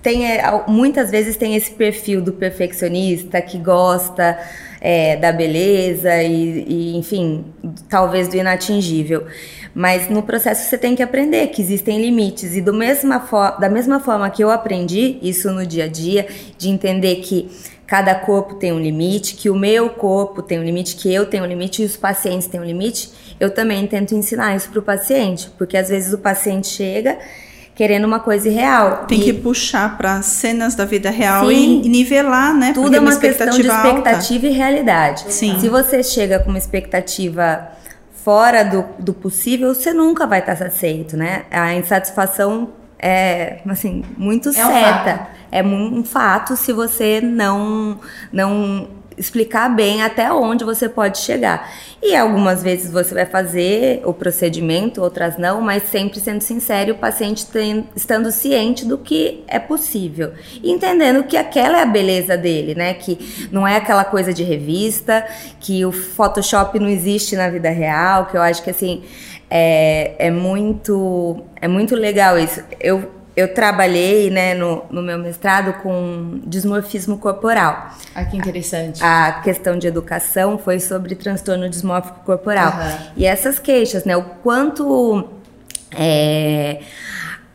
tem 0.02 0.26
é, 0.26 0.42
muitas 0.66 1.10
vezes 1.10 1.36
tem 1.36 1.54
esse 1.54 1.70
perfil 1.70 2.22
do 2.22 2.32
perfeccionista 2.32 3.40
que 3.40 3.58
gosta 3.58 4.38
é, 4.80 5.16
da 5.16 5.32
beleza 5.32 6.22
e, 6.22 6.64
e, 6.68 6.96
enfim, 6.96 7.44
talvez 7.88 8.28
do 8.28 8.36
inatingível. 8.36 9.26
Mas 9.74 10.08
no 10.08 10.22
processo 10.22 10.68
você 10.68 10.78
tem 10.78 10.96
que 10.96 11.02
aprender 11.02 11.48
que 11.48 11.60
existem 11.62 12.00
limites. 12.00 12.56
E 12.56 12.60
do 12.60 12.72
mesma 12.72 13.18
da 13.60 13.68
mesma 13.68 14.00
forma 14.00 14.30
que 14.30 14.42
eu 14.42 14.50
aprendi 14.50 15.18
isso 15.22 15.50
no 15.52 15.66
dia 15.66 15.84
a 15.84 15.88
dia, 15.88 16.26
de 16.56 16.68
entender 16.68 17.16
que 17.16 17.50
cada 17.86 18.14
corpo 18.14 18.54
tem 18.56 18.72
um 18.72 18.78
limite, 18.78 19.34
que 19.34 19.48
o 19.48 19.54
meu 19.54 19.88
corpo 19.90 20.42
tem 20.42 20.58
um 20.58 20.64
limite, 20.64 20.96
que 20.96 21.12
eu 21.12 21.26
tenho 21.26 21.44
um 21.44 21.46
limite 21.46 21.82
e 21.82 21.84
os 21.84 21.96
pacientes 21.96 22.46
têm 22.46 22.60
um 22.60 22.64
limite, 22.64 23.10
eu 23.40 23.50
também 23.50 23.86
tento 23.86 24.14
ensinar 24.14 24.54
isso 24.54 24.68
para 24.68 24.78
o 24.78 24.82
paciente. 24.82 25.50
Porque 25.56 25.76
às 25.76 25.88
vezes 25.88 26.12
o 26.12 26.18
paciente 26.18 26.66
chega 26.66 27.18
querendo 27.78 28.06
uma 28.06 28.18
coisa 28.18 28.48
irreal. 28.48 29.04
Tem 29.06 29.20
e... 29.20 29.22
que 29.22 29.32
puxar 29.32 29.96
para 29.96 30.20
cenas 30.20 30.74
da 30.74 30.84
vida 30.84 31.10
real 31.10 31.46
Sim, 31.46 31.82
e 31.84 31.88
nivelar, 31.88 32.52
né? 32.52 32.72
Tudo 32.74 32.96
é 32.96 32.98
uma, 32.98 33.12
uma 33.12 33.20
questão 33.20 33.50
de 33.50 33.60
expectativa 33.60 34.46
alta. 34.46 34.46
e 34.48 34.50
realidade. 34.50 35.32
Sim. 35.32 35.60
Se 35.60 35.68
você 35.68 36.02
chega 36.02 36.40
com 36.40 36.48
uma 36.48 36.58
expectativa 36.58 37.68
fora 38.24 38.64
do, 38.64 38.84
do 38.98 39.14
possível, 39.14 39.72
você 39.72 39.92
nunca 39.92 40.26
vai 40.26 40.40
estar 40.40 40.56
satisfeito, 40.56 41.16
né? 41.16 41.44
A 41.52 41.72
insatisfação 41.72 42.70
é, 42.98 43.58
assim, 43.68 44.02
muito 44.16 44.48
é 44.48 44.52
certa. 44.54 45.28
Um 45.32 45.38
é 45.52 45.62
um 45.62 46.04
fato 46.04 46.56
se 46.56 46.72
você 46.72 47.20
não, 47.20 48.00
não 48.32 48.88
explicar 49.18 49.68
bem 49.68 50.02
até 50.02 50.32
onde 50.32 50.64
você 50.64 50.88
pode 50.88 51.18
chegar. 51.18 51.70
E 52.02 52.14
algumas 52.14 52.62
vezes 52.62 52.92
você 52.92 53.12
vai 53.12 53.26
fazer 53.26 54.00
o 54.04 54.14
procedimento, 54.14 55.02
outras 55.02 55.36
não, 55.36 55.60
mas 55.60 55.82
sempre 55.84 56.20
sendo 56.20 56.40
sincero, 56.40 56.92
o 56.92 56.98
paciente 56.98 57.46
tem, 57.46 57.88
estando 57.96 58.30
ciente 58.30 58.84
do 58.84 58.96
que 58.96 59.42
é 59.48 59.58
possível. 59.58 60.32
E 60.62 60.70
entendendo 60.70 61.24
que 61.24 61.36
aquela 61.36 61.80
é 61.80 61.82
a 61.82 61.86
beleza 61.86 62.36
dele, 62.36 62.74
né? 62.74 62.94
Que 62.94 63.48
não 63.50 63.66
é 63.66 63.76
aquela 63.76 64.04
coisa 64.04 64.32
de 64.32 64.44
revista, 64.44 65.26
que 65.58 65.84
o 65.84 65.90
Photoshop 65.90 66.78
não 66.78 66.88
existe 66.88 67.34
na 67.34 67.50
vida 67.50 67.70
real, 67.70 68.26
que 68.26 68.36
eu 68.36 68.42
acho 68.42 68.62
que 68.62 68.70
assim 68.70 69.02
é, 69.50 70.14
é 70.18 70.30
muito 70.30 71.42
é 71.60 71.66
muito 71.66 71.96
legal 71.96 72.38
isso. 72.38 72.62
Eu 72.80 73.17
eu 73.38 73.54
trabalhei 73.54 74.30
né, 74.30 74.52
no, 74.52 74.84
no 74.90 75.00
meu 75.00 75.16
mestrado 75.16 75.74
com 75.74 76.40
dismorfismo 76.44 77.18
corporal. 77.18 77.90
Ah, 78.12 78.24
que 78.24 78.36
interessante. 78.36 79.00
A 79.00 79.34
questão 79.44 79.78
de 79.78 79.86
educação 79.86 80.58
foi 80.58 80.80
sobre 80.80 81.14
transtorno 81.14 81.68
dismórfico 81.68 82.18
corporal. 82.24 82.72
Uhum. 82.72 83.12
E 83.16 83.24
essas 83.24 83.60
queixas, 83.60 84.04
né? 84.04 84.16
O 84.16 84.24
quanto. 84.42 85.28
É, 85.96 86.80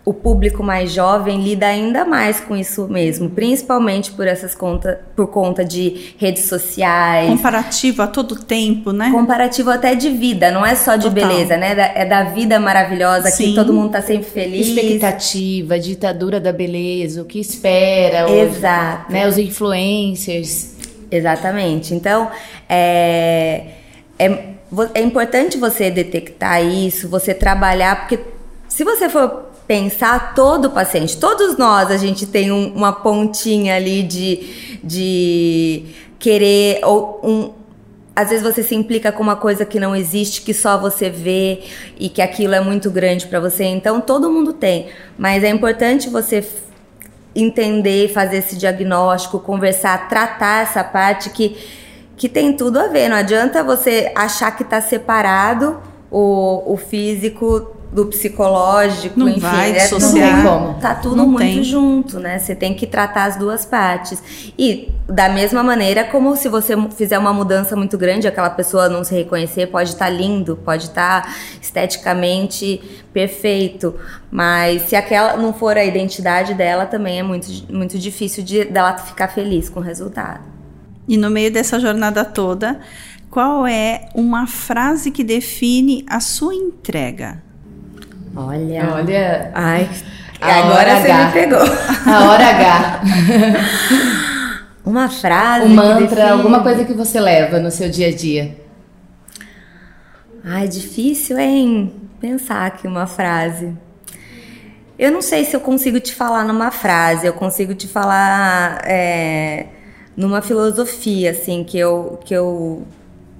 o 0.05 0.13
público 0.13 0.62
mais 0.62 0.91
jovem 0.91 1.41
lida 1.41 1.65
ainda 1.65 2.03
mais 2.03 2.41
com 2.41 2.57
isso 2.57 2.89
mesmo, 2.89 3.29
principalmente 3.29 4.12
por 4.12 4.27
essas 4.27 4.53
contas, 4.53 4.98
por 5.15 5.27
conta 5.27 5.63
de 5.63 6.13
redes 6.17 6.45
sociais. 6.45 7.29
Comparativo 7.29 8.01
a 8.01 8.07
todo 8.07 8.36
tempo, 8.36 8.91
né? 8.91 9.10
Comparativo 9.12 9.69
até 9.69 9.95
de 9.95 10.10
vida, 10.10 10.51
não 10.51 10.65
é 10.65 10.75
só 10.75 10.98
de 10.98 11.10
Total. 11.10 11.27
beleza, 11.29 11.55
né? 11.55 11.93
É 11.95 12.05
da 12.05 12.24
vida 12.25 12.60
maravilhosa 12.60 13.29
Sim. 13.29 13.45
que 13.45 13.55
todo 13.55 13.72
mundo 13.72 13.91
tá 13.91 14.01
sempre 14.01 14.29
feliz. 14.29 14.67
Expectativa, 14.67 15.79
ditadura 15.79 16.38
da 16.38 16.51
beleza, 16.51 17.22
o 17.22 17.25
que 17.25 17.39
espera. 17.39 18.29
Exato. 18.29 19.07
Os, 19.07 19.13
né, 19.13 19.27
os 19.27 19.38
influencers. 19.38 20.74
Exatamente. 21.10 21.93
Então, 21.93 22.29
é, 22.67 23.67
é, 24.19 24.39
é 24.95 25.01
importante 25.01 25.57
você 25.57 25.89
detectar 25.89 26.62
isso, 26.62 27.07
você 27.07 27.33
trabalhar, 27.33 28.01
porque 28.01 28.19
se 28.67 28.83
você 28.83 29.07
for 29.07 29.43
pensar 29.67 30.34
todo 30.34 30.65
o 30.65 30.72
paciente. 30.72 31.17
Todos 31.17 31.58
nós, 31.58 31.89
a 31.89 31.98
gente 31.98 32.25
tem 32.25 32.51
um, 32.51 32.74
uma 32.74 32.91
pontinha 32.91 33.75
ali 33.75 34.03
de, 34.03 34.79
de 34.84 35.86
querer, 36.20 36.79
ou 36.84 37.20
um, 37.24 37.51
às 38.15 38.29
vezes 38.29 38.43
você 38.43 38.62
se 38.62 38.75
implica 38.75 39.12
com 39.12 39.24
uma 39.24 39.36
coisa 39.36 39.65
que 39.65 39.79
não 39.79 39.96
existe, 39.96 40.41
que 40.41 40.53
só 40.53 40.77
você 40.77 41.10
vê 41.10 41.63
e 41.98 42.10
que 42.10 42.22
aquilo 42.22 42.53
é 42.53 42.60
muito 42.60 42.91
grande 42.91 43.27
para 43.27 43.39
você. 43.39 43.63
Então 43.63 44.01
todo 44.01 44.29
mundo 44.29 44.53
tem, 44.53 44.88
mas 45.17 45.43
é 45.43 45.50
importante 45.50 46.10
você 46.10 46.46
entender, 47.36 48.13
fazer 48.13 48.38
esse 48.38 48.55
diagnóstico, 48.55 49.39
conversar, 49.39 50.08
tratar 50.08 50.63
essa 50.63 50.84
parte 50.84 51.29
que 51.29 51.58
que 52.15 52.29
tem 52.29 52.53
tudo 52.53 52.79
a 52.79 52.88
ver. 52.88 53.10
Não 53.10 53.17
adianta 53.17 53.63
você 53.63 54.12
achar 54.15 54.51
que 54.55 54.63
está 54.63 54.79
separado 54.79 55.79
o, 56.12 56.74
o 56.74 56.77
físico 56.77 57.73
do 57.94 58.08
psicológico, 58.08 59.20
não 59.20 59.30
enfim, 59.30 59.40
vai 59.40 59.72
é 59.72 59.84
dissociar. 59.84 60.42
tudo, 60.42 60.82
tá 60.82 60.96
tudo 60.96 61.16
Não 61.16 61.28
muito 61.28 61.46
tem. 61.46 61.64
junto, 61.64 62.20
né? 62.20 62.40
Você 62.40 62.56
tem 62.56 62.74
que 62.74 62.88
tratar 62.88 63.26
as 63.26 63.36
duas 63.36 63.66
partes. 63.66 64.22
E 64.58 64.90
da 65.08 65.30
mesma 65.30 65.62
maneira 65.62 66.04
como 66.04 66.36
se 66.36 66.50
você 66.50 66.76
fizer 66.92 67.20
uma 67.20 67.32
mudança 67.32 67.76
muito 67.76 67.98
grande, 67.98 68.28
aquela 68.28 68.50
pessoa 68.50 68.90
não 68.90 69.04
se 69.04 69.14
reconhecer, 69.14 69.68
pode 69.68 69.90
estar 69.90 70.10
lindo, 70.10 70.58
pode 70.66 70.86
estar 70.86 71.36
esteticamente 71.62 72.82
perfeito, 73.14 73.94
mas 74.32 74.84
se 74.84 74.96
aquela 74.96 75.38
não 75.38 75.54
for 75.54 75.78
a 75.78 75.86
identidade 75.86 76.56
dela, 76.56 76.88
também 76.88 77.20
é 77.20 77.24
muito, 77.24 77.48
muito 77.72 78.00
difícil 78.00 78.44
de 78.44 78.66
dela 78.66 78.98
ficar 78.98 79.28
feliz 79.28 79.70
com 79.70 79.80
o 79.80 79.84
resultado. 79.84 80.42
E 81.08 81.16
no 81.16 81.30
meio 81.30 81.52
dessa 81.52 81.80
jornada 81.80 82.26
toda, 82.26 82.80
qual 83.30 83.68
é 83.68 84.10
uma 84.16 84.48
frase 84.48 85.12
que 85.12 85.24
define 85.24 86.06
a 86.10 86.20
sua 86.20 86.56
entrega? 86.56 87.43
Olha. 88.36 88.94
Olha, 88.96 89.52
Ai, 89.54 89.90
agora 90.42 91.02
você 91.02 91.12
H. 91.12 91.25
me 91.25 91.32
pegou. 91.34 91.60
a 91.60 92.24
hora 92.30 92.48
H. 92.48 93.02
Uma 94.86 95.08
frase. 95.10 95.68
Que 95.68 95.74
mantra, 95.74 96.08
define- 96.08 96.22
alguma 96.30 96.62
coisa 96.62 96.84
que 96.84 96.94
você 96.94 97.20
leva 97.20 97.60
no 97.60 97.72
seu 97.72 97.90
dia 97.90 98.08
a 98.10 98.16
dia. 98.16 98.58
Ai, 100.44 100.68
difícil, 100.68 101.40
hein? 101.40 101.94
Pensar 102.20 102.66
aqui 102.66 102.86
uma 102.88 103.08
frase. 103.08 103.74
Eu 105.00 105.12
não 105.12 105.22
sei 105.22 105.46
se 105.46 105.56
eu 105.56 105.62
consigo 105.62 106.00
te 106.00 106.13
falar 106.13 106.44
numa 106.44 106.70
frase, 106.70 107.25
eu 107.25 107.34
consigo 107.34 107.74
te 107.74 107.88
falar 107.88 108.82
é, 108.86 109.68
numa 110.16 110.42
filosofia, 110.42 111.32
assim, 111.32 111.63
que 111.63 111.78
eu, 111.80 112.20
que 112.25 112.34
eu 112.34 112.86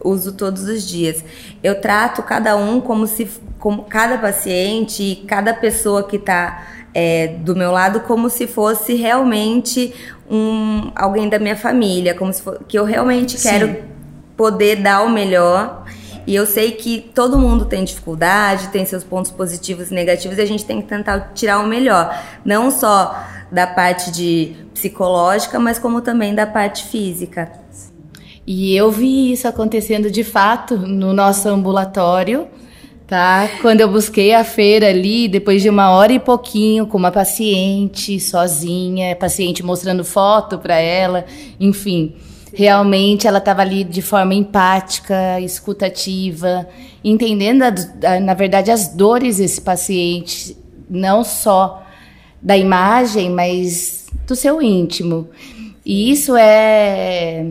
uso 0.04 0.34
todos 0.34 0.64
os 0.64 0.88
dias. 0.88 1.24
Eu 1.64 1.80
trato 1.80 2.22
cada 2.24 2.56
um 2.56 2.82
como 2.82 3.08
se, 3.08 3.30
como 3.60 3.84
cada 3.84 4.18
paciente 4.18 5.04
e 5.04 5.16
cada 5.28 5.54
pessoa 5.54 6.04
que 6.04 6.18
está 6.18 6.68
do 7.44 7.56
meu 7.56 7.72
lado 7.72 8.02
como 8.02 8.30
se 8.30 8.46
fosse 8.46 8.94
realmente 8.94 9.94
um, 10.30 10.92
alguém 10.96 11.28
da 11.28 11.40
minha 11.40 11.56
família, 11.56 12.14
como 12.14 12.32
se 12.32 12.42
for, 12.42 12.64
que 12.68 12.78
eu 12.78 12.86
realmente 12.86 13.38
Sim. 13.38 13.50
quero 13.50 13.84
poder 14.38 14.78
dar 14.78 15.02
o 15.04 15.10
melhor. 15.10 15.86
E 16.26 16.34
eu 16.34 16.46
sei 16.46 16.72
que 16.72 17.12
todo 17.14 17.38
mundo 17.38 17.66
tem 17.66 17.84
dificuldade, 17.84 18.70
tem 18.70 18.86
seus 18.86 19.04
pontos 19.04 19.30
positivos 19.30 19.92
e 19.92 19.94
negativos, 19.94 20.38
e 20.38 20.42
a 20.42 20.46
gente 20.46 20.64
tem 20.64 20.82
que 20.82 20.88
tentar 20.88 21.32
tirar 21.34 21.60
o 21.60 21.68
melhor. 21.68 22.18
Não 22.46 22.72
só 22.72 23.22
da 23.52 23.68
parte 23.68 24.10
de 24.10 24.56
psicológica, 24.74 25.60
mas 25.60 25.78
como 25.78 26.00
também 26.00 26.34
da 26.34 26.48
parte 26.48 26.86
física. 26.86 27.52
E 28.46 28.76
eu 28.76 28.92
vi 28.92 29.32
isso 29.32 29.48
acontecendo 29.48 30.12
de 30.12 30.24
fato 30.24 30.78
no 30.78 31.14
nosso 31.14 31.48
ambulatório, 31.48 32.48
tá? 33.08 33.50
Quando 33.62 33.82
eu 33.82 33.88
busquei 33.90 34.34
a 34.34 34.44
feira 34.44 34.90
ali, 34.90 35.28
depois 35.30 35.62
de 35.62 35.70
uma 35.70 35.92
hora 35.92 36.12
e 36.12 36.20
pouquinho, 36.20 36.86
com 36.86 36.98
uma 36.98 37.12
paciente 37.12 38.20
sozinha, 38.20 39.16
paciente 39.16 39.64
mostrando 39.64 40.04
foto 40.04 40.58
para 40.58 40.76
ela, 40.76 41.26
enfim. 41.60 42.16
Realmente 42.54 43.26
ela 43.28 43.40
estava 43.40 43.62
ali 43.62 43.84
de 43.84 44.02
forma 44.02 44.34
empática, 44.36 45.40
escutativa, 45.40 46.68
entendendo, 47.04 47.64
a- 47.64 48.20
na 48.20 48.34
verdade, 48.34 48.70
as 48.70 48.90
dores 48.94 49.38
desse 49.38 49.62
paciente, 49.62 50.56
não 50.90 51.24
só 51.24 51.82
da 52.42 52.56
imagem, 52.58 53.30
mas 53.32 54.08
do 54.28 54.36
seu 54.36 54.62
íntimo. 54.62 55.30
E 55.86 56.12
isso 56.12 56.36
é 56.38 57.46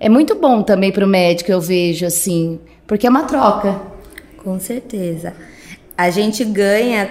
é 0.00 0.08
muito 0.08 0.34
bom 0.34 0.62
também 0.62 0.90
para 0.90 1.04
o 1.04 1.08
médico, 1.08 1.52
eu 1.52 1.60
vejo 1.60 2.06
assim, 2.06 2.58
porque 2.86 3.06
é 3.06 3.10
uma 3.10 3.24
troca. 3.24 3.78
Com 4.38 4.58
certeza. 4.58 5.34
A 5.96 6.08
gente 6.08 6.42
ganha, 6.42 7.10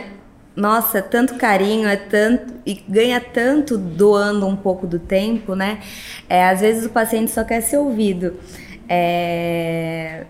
nossa, 0.56 1.00
tanto 1.00 1.36
carinho, 1.36 1.88
é 1.88 1.96
tanto 1.96 2.52
e 2.66 2.74
ganha 2.90 3.22
tanto 3.22 3.78
doando 3.78 4.48
um 4.48 4.56
pouco 4.56 4.88
do 4.88 4.98
tempo, 4.98 5.54
né? 5.54 5.80
É, 6.28 6.50
às 6.50 6.62
vezes 6.62 6.86
o 6.86 6.90
paciente 6.90 7.30
só 7.30 7.44
quer 7.44 7.62
ser 7.62 7.78
ouvido. 7.78 8.34
É, 8.90 10.26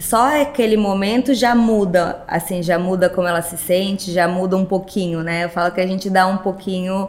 só 0.00 0.42
aquele 0.42 0.76
momento 0.76 1.32
já 1.32 1.54
muda, 1.54 2.24
assim, 2.26 2.60
já 2.60 2.76
muda 2.76 3.08
como 3.08 3.28
ela 3.28 3.42
se 3.42 3.56
sente, 3.56 4.10
já 4.10 4.26
muda 4.26 4.56
um 4.56 4.64
pouquinho, 4.64 5.22
né? 5.22 5.44
Eu 5.44 5.48
falo 5.48 5.72
que 5.72 5.80
a 5.80 5.86
gente 5.86 6.10
dá 6.10 6.26
um 6.26 6.38
pouquinho 6.38 7.08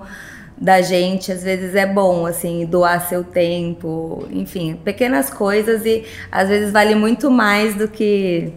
da 0.60 0.82
gente, 0.82 1.32
às 1.32 1.42
vezes 1.42 1.74
é 1.74 1.86
bom, 1.86 2.26
assim, 2.26 2.66
doar 2.66 3.08
seu 3.08 3.24
tempo, 3.24 4.28
enfim, 4.30 4.78
pequenas 4.84 5.30
coisas 5.30 5.86
e 5.86 6.04
às 6.30 6.50
vezes 6.50 6.74
vale 6.74 6.96
muito 6.96 7.32
mais 7.32 7.76
do 7.76 7.88
que, 7.88 8.52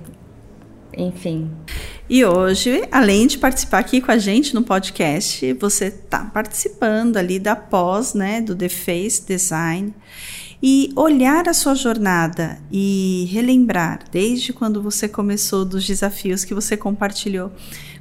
enfim. 0.97 1.51
E 2.11 2.25
hoje, 2.25 2.83
além 2.91 3.27
de 3.27 3.39
participar 3.39 3.79
aqui 3.79 4.01
com 4.01 4.11
a 4.11 4.19
gente 4.19 4.55
no 4.55 4.63
podcast, 4.63 5.53
você 5.55 5.87
está 5.87 6.25
participando 6.25 7.17
ali 7.17 7.39
da 7.39 7.55
pós, 7.55 8.15
né, 8.15 8.41
do 8.41 8.55
The 8.57 8.69
Face 8.69 9.25
Design. 9.25 9.95
E 10.65 10.93
olhar 10.95 11.49
a 11.49 11.55
sua 11.55 11.75
jornada 11.75 12.59
e 12.71 13.29
relembrar 13.33 14.01
desde 14.13 14.53
quando 14.53 14.81
você 14.81 15.09
começou 15.09 15.65
dos 15.65 15.85
desafios 15.85 16.45
que 16.45 16.55
você 16.55 16.77
compartilhou. 16.77 17.51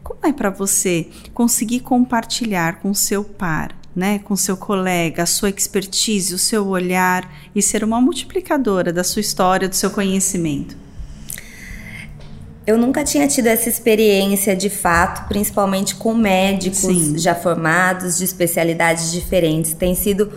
Como 0.04 0.20
é 0.24 0.32
para 0.32 0.52
você 0.52 1.08
conseguir 1.34 1.80
compartilhar 1.80 2.80
com 2.80 2.94
seu 2.94 3.24
par, 3.24 3.76
né, 3.96 4.20
com 4.20 4.36
seu 4.36 4.56
colega, 4.56 5.24
a 5.24 5.26
sua 5.26 5.50
expertise, 5.50 6.34
o 6.34 6.38
seu 6.38 6.68
olhar 6.68 7.30
e 7.54 7.62
ser 7.62 7.84
uma 7.84 8.00
multiplicadora 8.00 8.94
da 8.94 9.04
sua 9.04 9.20
história, 9.20 9.68
do 9.68 9.76
seu 9.76 9.90
conhecimento? 9.90 10.78
Eu 12.66 12.78
nunca 12.78 13.04
tinha 13.04 13.28
tido 13.28 13.48
essa 13.48 13.68
experiência 13.68 14.56
de 14.56 14.70
fato, 14.70 15.28
principalmente 15.28 15.96
com 15.96 16.14
médicos 16.14 16.80
Sim. 16.80 17.18
já 17.18 17.34
formados 17.34 18.18
de 18.18 18.24
especialidades 18.24 19.12
diferentes. 19.12 19.74
Tem 19.74 19.96
sido 19.96 20.32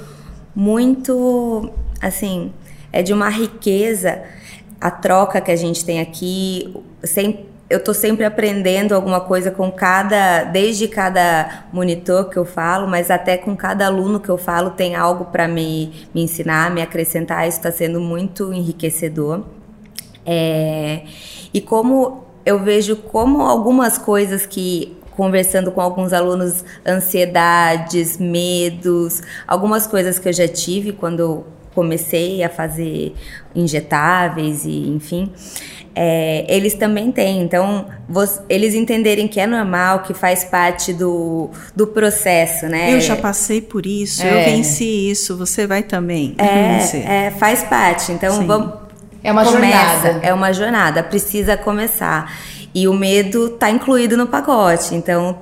muito, 0.55 1.71
assim, 2.01 2.51
é 2.91 3.03
de 3.03 3.13
uma 3.13 3.29
riqueza 3.29 4.23
a 4.81 4.91
troca 4.91 5.41
que 5.41 5.51
a 5.51 5.57
gente 5.57 5.85
tem 5.85 6.01
aqui. 6.01 6.75
Sem, 7.03 7.47
eu 7.69 7.83
tô 7.83 7.95
sempre 7.95 8.25
aprendendo 8.25 8.95
alguma 8.95 9.21
coisa 9.21 9.51
com 9.51 9.71
cada, 9.73 10.45
desde 10.45 10.87
cada 10.87 11.65
monitor 11.73 12.29
que 12.29 12.37
eu 12.37 12.45
falo, 12.45 12.87
mas 12.87 13.11
até 13.11 13.37
com 13.37 13.57
cada 13.57 13.87
aluno 13.87 14.21
que 14.21 14.29
eu 14.29 14.37
falo 14.37 14.71
tem 14.71 14.95
algo 14.95 15.27
para 15.27 15.49
me, 15.49 15.93
me 16.15 16.23
ensinar, 16.23 16.71
me 16.71 16.83
acrescentar. 16.83 17.49
Isso 17.49 17.59
está 17.59 17.73
sendo 17.73 18.01
muito 18.01 18.53
enriquecedor. 18.53 19.45
É, 20.27 21.03
e 21.53 21.61
como 21.61 22.25
eu 22.45 22.59
vejo 22.59 22.97
como 22.97 23.43
algumas 23.43 23.97
coisas 23.97 24.45
que 24.45 24.97
conversando 25.17 25.71
com 25.71 25.81
alguns 25.81 26.13
alunos, 26.13 26.65
ansiedades, 26.87 28.19
medos, 28.19 29.23
algumas 29.47 29.87
coisas 29.87 30.19
que 30.19 30.29
eu 30.29 30.33
já 30.33 30.49
tive 30.49 30.93
quando 30.93 31.45
comecei 31.75 32.43
a 32.43 32.49
fazer 32.49 33.15
injetáveis 33.55 34.65
e 34.65 34.89
enfim, 34.89 35.33
é, 35.95 36.45
eles 36.49 36.75
também 36.75 37.13
têm. 37.13 37.43
Então, 37.43 37.87
eles 38.49 38.75
entenderem 38.75 39.29
que 39.29 39.39
é 39.39 39.47
normal, 39.47 40.01
que 40.01 40.13
faz 40.13 40.45
parte 40.45 40.93
do, 40.93 41.51
do 41.75 41.87
processo, 41.87 42.67
né? 42.67 42.93
Eu 42.95 43.01
já 43.01 43.17
passei 43.17 43.61
por 43.61 43.87
isso, 43.87 44.23
eu 44.23 44.39
É. 44.39 44.45
venci 44.45 45.11
isso, 45.11 45.37
você 45.37 45.67
vai 45.67 45.83
também 45.83 46.35
vencer. 46.37 47.09
É, 47.09 47.27
é, 47.27 47.31
faz 47.31 47.63
parte. 47.63 48.13
Então, 48.13 48.47
vamos. 48.47 48.85
É 49.23 49.33
uma 49.33 49.45
começa. 49.45 49.63
jornada. 50.03 50.21
É 50.27 50.35
uma 50.35 50.53
jornada, 50.53 51.03
precisa 51.03 51.57
começar. 51.57 52.37
E 52.75 52.87
o 52.89 52.93
medo 52.93 53.47
está 53.55 53.71
incluído 53.71 54.17
no 54.17 54.27
pacote. 54.27 54.95
Então, 54.95 55.39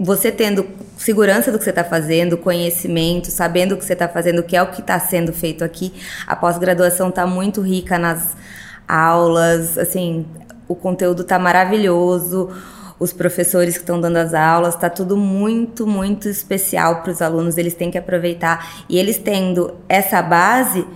você 0.00 0.32
tendo 0.32 0.66
segurança 0.96 1.52
do 1.52 1.58
que 1.58 1.64
você 1.64 1.70
está 1.70 1.84
fazendo, 1.84 2.38
conhecimento, 2.38 3.30
sabendo 3.30 3.74
o 3.74 3.76
que 3.78 3.84
você 3.84 3.92
está 3.92 4.08
fazendo, 4.08 4.42
que 4.42 4.56
é 4.56 4.62
o 4.62 4.68
que 4.68 4.80
está 4.80 4.98
sendo 4.98 5.32
feito 5.32 5.62
aqui, 5.62 5.92
a 6.26 6.34
pós-graduação 6.34 7.10
está 7.10 7.26
muito 7.26 7.60
rica 7.60 7.98
nas 7.98 8.34
aulas, 8.88 9.78
assim, 9.78 10.26
o 10.68 10.74
conteúdo 10.74 11.22
está 11.22 11.38
maravilhoso. 11.38 12.50
Os 12.98 13.12
professores 13.12 13.74
que 13.74 13.80
estão 13.80 14.00
dando 14.00 14.16
as 14.16 14.32
aulas, 14.32 14.74
está 14.74 14.88
tudo 14.88 15.16
muito, 15.16 15.86
muito 15.86 16.28
especial 16.28 17.02
para 17.02 17.10
os 17.10 17.20
alunos. 17.20 17.58
Eles 17.58 17.74
têm 17.74 17.90
que 17.90 17.98
aproveitar. 17.98 18.84
E 18.88 18.98
eles 18.98 19.18
tendo 19.18 19.74
essa 19.88 20.22
base, 20.22 20.86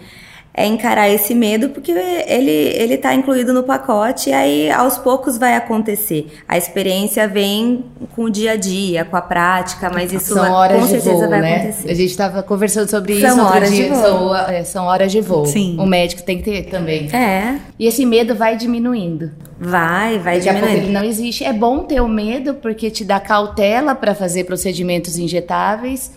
é 0.62 0.66
encarar 0.66 1.08
esse 1.08 1.34
medo 1.34 1.68
porque 1.70 1.92
ele 1.92 2.50
ele 2.50 2.94
está 2.94 3.14
incluído 3.14 3.52
no 3.52 3.62
pacote 3.62 4.30
e 4.30 4.32
aí 4.32 4.70
aos 4.70 4.98
poucos 4.98 5.38
vai 5.38 5.54
acontecer. 5.56 6.26
A 6.48 6.56
experiência 6.58 7.26
vem 7.28 7.84
com 8.14 8.24
o 8.24 8.30
dia 8.30 8.52
a 8.52 8.56
dia, 8.56 9.04
com 9.04 9.16
a 9.16 9.20
prática, 9.22 9.90
mas 9.92 10.12
isso 10.12 10.34
são 10.34 10.52
horas 10.52 10.78
com 10.80 10.84
de 10.84 10.90
certeza 10.90 11.16
voo, 11.20 11.28
vai 11.30 11.40
né? 11.40 11.56
acontecer. 11.56 11.90
A 11.90 11.94
gente 11.94 12.10
estava 12.10 12.42
conversando 12.42 12.88
sobre 12.90 13.20
São 13.20 13.30
isso 13.36 13.46
horas 13.46 13.70
de 13.70 13.76
dia. 13.76 13.88
voo. 13.94 14.02
São, 14.02 14.36
é, 14.36 14.64
são 14.64 14.84
horas 14.86 15.12
de 15.12 15.20
voo. 15.20 15.46
Sim. 15.46 15.76
O 15.78 15.86
médico 15.86 16.22
tem 16.22 16.38
que 16.38 16.44
ter 16.44 16.64
também. 16.64 17.08
É, 17.14 17.56
E 17.78 17.86
esse 17.86 18.04
medo 18.04 18.34
vai 18.34 18.56
diminuindo. 18.56 19.30
vai, 19.60 20.18
vai 20.18 20.36
Daqui 20.36 20.48
a 20.48 20.52
pouco 20.52 20.66
ele 20.66 20.74
diminuindo. 20.80 21.00
não 21.00 21.08
existe. 21.08 21.44
É 21.44 21.52
bom 21.52 21.80
ter 21.84 22.00
o 22.00 22.08
medo 22.08 22.54
porque 22.54 22.90
te 22.90 23.04
dá 23.04 23.20
cautela 23.20 23.94
para 23.94 24.14
fazer 24.14 24.44
procedimentos 24.44 25.18
injetáveis, 25.18 26.10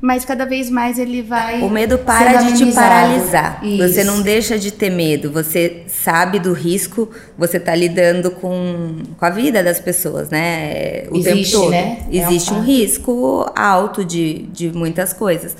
mas 0.00 0.24
cada 0.24 0.44
vez 0.44 0.68
mais 0.68 0.98
ele 0.98 1.22
vai. 1.22 1.62
O 1.62 1.70
medo 1.70 1.98
para 1.98 2.42
de 2.42 2.58
te 2.58 2.72
paralisar. 2.72 3.64
Isso. 3.64 3.78
Você 3.78 4.04
não 4.04 4.20
deixa 4.20 4.58
de 4.58 4.70
ter 4.70 4.90
medo, 4.90 5.30
você 5.32 5.84
sabe 5.88 6.38
do 6.38 6.52
risco, 6.52 7.10
você 7.36 7.56
está 7.56 7.74
lidando 7.74 8.30
com, 8.30 9.02
com 9.18 9.24
a 9.24 9.30
vida 9.30 9.62
das 9.62 9.80
pessoas, 9.80 10.28
né? 10.28 11.04
O 11.10 11.16
Existe, 11.16 11.32
tempo 11.32 11.50
todo. 11.50 11.70
Né? 11.70 12.06
Existe 12.10 12.50
é 12.50 12.54
um, 12.54 12.58
um 12.58 12.62
risco 12.62 13.52
alto 13.56 14.04
de, 14.04 14.42
de 14.52 14.70
muitas 14.70 15.12
coisas. 15.12 15.56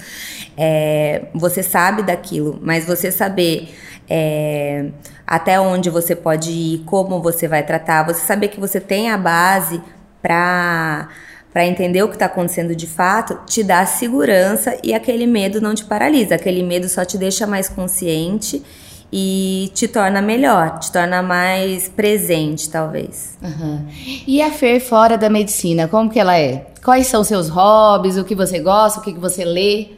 É, 0.56 1.22
você 1.34 1.62
sabe 1.62 2.02
daquilo, 2.02 2.58
mas 2.62 2.84
você 2.84 3.10
saber. 3.10 3.74
É, 4.08 4.86
até 5.26 5.58
onde 5.58 5.90
você 5.90 6.14
pode 6.14 6.52
ir, 6.52 6.78
como 6.86 7.20
você 7.20 7.48
vai 7.48 7.64
tratar, 7.64 8.04
você 8.04 8.20
saber 8.20 8.46
que 8.46 8.60
você 8.60 8.78
tem 8.78 9.10
a 9.10 9.18
base 9.18 9.82
para 10.22 11.08
para 11.56 11.64
entender 11.64 12.02
o 12.02 12.08
que 12.08 12.16
está 12.16 12.26
acontecendo 12.26 12.76
de 12.76 12.86
fato, 12.86 13.38
te 13.46 13.62
dá 13.64 13.86
segurança 13.86 14.76
e 14.84 14.92
aquele 14.92 15.26
medo 15.26 15.58
não 15.58 15.74
te 15.74 15.86
paralisa. 15.86 16.34
Aquele 16.34 16.62
medo 16.62 16.86
só 16.86 17.02
te 17.02 17.16
deixa 17.16 17.46
mais 17.46 17.66
consciente 17.66 18.62
e 19.10 19.70
te 19.72 19.88
torna 19.88 20.20
melhor, 20.20 20.78
te 20.78 20.92
torna 20.92 21.22
mais 21.22 21.88
presente, 21.88 22.68
talvez. 22.68 23.38
Uhum. 23.40 23.86
E 24.26 24.42
a 24.42 24.50
Fer 24.50 24.80
fora 24.80 25.16
da 25.16 25.30
medicina, 25.30 25.88
como 25.88 26.10
que 26.10 26.20
ela 26.20 26.38
é? 26.38 26.66
Quais 26.84 27.06
são 27.06 27.24
seus 27.24 27.48
hobbies? 27.48 28.18
O 28.18 28.24
que 28.24 28.34
você 28.34 28.58
gosta? 28.58 29.00
O 29.00 29.02
que 29.02 29.14
você 29.14 29.42
lê? 29.42 29.92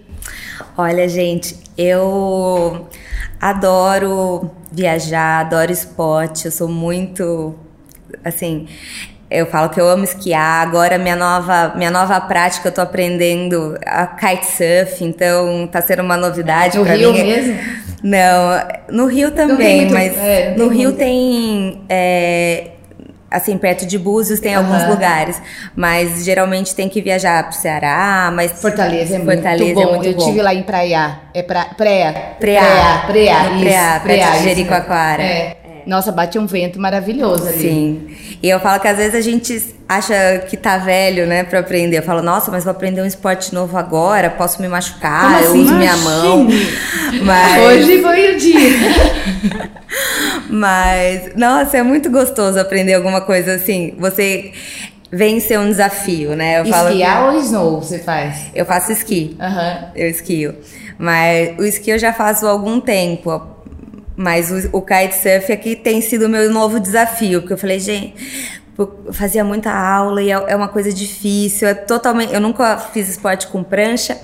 Olha, 0.77 1.09
gente, 1.09 1.57
eu 1.77 2.87
adoro 3.41 4.49
viajar, 4.71 5.41
adoro 5.41 5.73
esporte, 5.73 6.45
eu 6.45 6.53
sou 6.53 6.69
muito 6.69 7.53
assim, 8.25 8.69
eu 9.31 9.47
falo 9.47 9.69
que 9.69 9.81
eu 9.81 9.89
amo 9.89 10.05
esquiar. 10.05 10.67
Agora 10.67 10.99
minha 10.99 11.17
nova 11.17 11.73
minha 11.77 11.91
nova 11.91 12.21
prática 12.21 12.69
eu 12.69 12.73
tô 12.73 12.81
aprendendo 12.81 13.79
a 13.85 14.07
kitesurf, 14.07 15.05
então 15.05 15.67
tá 15.67 15.81
sendo 15.81 16.03
uma 16.03 16.17
novidade 16.17 16.79
para 16.79 16.97
mim. 16.97 17.03
No 17.03 17.13
Rio 17.13 17.27
mesmo? 17.27 17.59
Não, 18.03 18.63
no 18.91 19.07
Rio 19.07 19.31
também, 19.33 19.87
no 19.87 19.87
Rio, 19.87 19.95
mas 19.95 20.17
é, 20.19 20.55
no 20.57 20.69
Rio 20.69 20.93
tem 20.93 21.83
é, 21.89 22.69
assim, 23.31 23.59
perto 23.59 23.85
de 23.85 23.99
Búzios 23.99 24.41
tem 24.41 24.57
uhum. 24.57 24.65
alguns 24.65 24.89
lugares, 24.89 25.41
mas 25.75 26.25
geralmente 26.25 26.75
tem 26.75 26.89
que 26.89 27.03
viajar 27.03 27.43
pro 27.45 27.57
Ceará, 27.57 28.31
mas 28.33 28.53
Fortaleza 28.53 29.17
é 29.17 29.21
Fortaleza 29.21 29.65
muito 29.65 29.75
bom. 29.75 29.83
É 29.83 29.97
muito 29.97 30.07
Eu 30.07 30.15
bom. 30.15 30.27
tive 30.27 30.43
lá 30.43 30.55
em 30.55 30.63
Praia, 30.63 31.21
é 31.35 31.43
pra, 31.43 31.65
Preia, 31.77 32.13
Preia, 32.39 32.61
Preia, 32.61 33.03
Preia, 33.07 33.45
Preia, 33.59 34.01
Preia, 34.01 34.31
de 34.31 34.45
Jericoacoara. 34.45 35.23
É. 35.23 35.57
Nossa, 35.89 36.13
bate 36.13 36.39
um 36.39 36.45
vento 36.45 36.79
maravilhoso 36.79 37.49
ali. 37.49 37.59
Sim. 37.59 38.17
E 38.43 38.51
eu 38.51 38.61
falo 38.61 38.79
que 38.79 38.87
às 38.87 38.99
vezes 38.99 39.15
a 39.15 39.23
gente 39.23 39.75
acha 39.89 40.45
que 40.47 40.55
tá 40.55 40.77
velho, 40.77 41.27
né, 41.27 41.45
pra 41.45 41.61
aprender. 41.61 41.97
Eu 41.97 42.03
falo, 42.03 42.21
nossa, 42.21 42.51
mas 42.51 42.63
vou 42.63 42.73
aprender 42.73 43.01
um 43.01 43.07
esporte 43.07 43.55
novo 43.55 43.75
agora, 43.75 44.29
posso 44.29 44.61
me 44.61 44.69
machucar, 44.69 45.23
Como 45.23 45.37
assim? 45.37 45.47
eu 45.47 45.65
uso 45.65 45.75
minha 45.75 45.97
mão. 45.97 46.47
Mas... 47.25 47.63
Hoje 47.63 48.03
foi 48.03 48.35
o 48.35 48.39
dia. 48.39 48.79
mas, 50.51 51.35
nossa, 51.35 51.79
é 51.79 51.83
muito 51.83 52.11
gostoso 52.11 52.61
aprender 52.61 52.93
alguma 52.93 53.23
coisa 53.23 53.55
assim. 53.55 53.95
Você 53.99 54.53
vencer 55.11 55.59
um 55.59 55.71
desafio, 55.71 56.37
né? 56.37 56.59
Eu 56.59 56.65
Esquiar 56.65 57.17
falo 57.17 57.33
ou 57.33 57.41
snow 57.41 57.81
você 57.81 57.99
faz? 57.99 58.51
Eu 58.55 58.67
faço 58.67 58.93
esqui. 58.93 59.39
Uhum. 59.41 59.89
Eu 59.97 60.11
esquio. 60.11 60.55
Mas 60.99 61.59
o 61.59 61.65
esqui 61.65 61.91
eu 61.91 61.99
já 61.99 62.13
faço 62.13 62.47
há 62.47 62.51
algum 62.51 62.79
tempo 62.79 63.41
mas 64.19 64.51
o, 64.51 64.79
o 64.79 64.83
kitesurf 64.83 65.53
aqui 65.53 65.77
tem 65.77 66.01
sido 66.01 66.27
o 66.27 66.29
meu 66.29 66.51
novo 66.51 66.81
desafio, 66.81 67.41
porque 67.41 67.53
eu 67.53 67.59
falei, 67.59 67.79
gente, 67.79 68.15
eu 68.77 69.13
fazia 69.13 69.45
muita 69.45 69.73
aula 69.73 70.21
e 70.21 70.29
é, 70.29 70.35
é 70.35 70.57
uma 70.57 70.67
coisa 70.67 70.93
difícil, 70.93 71.69
é 71.69 71.75
totalmente, 71.75 72.35
eu 72.35 72.41
nunca 72.41 72.77
fiz 72.79 73.09
esporte 73.09 73.47
com 73.47 73.63
prancha, 73.63 74.19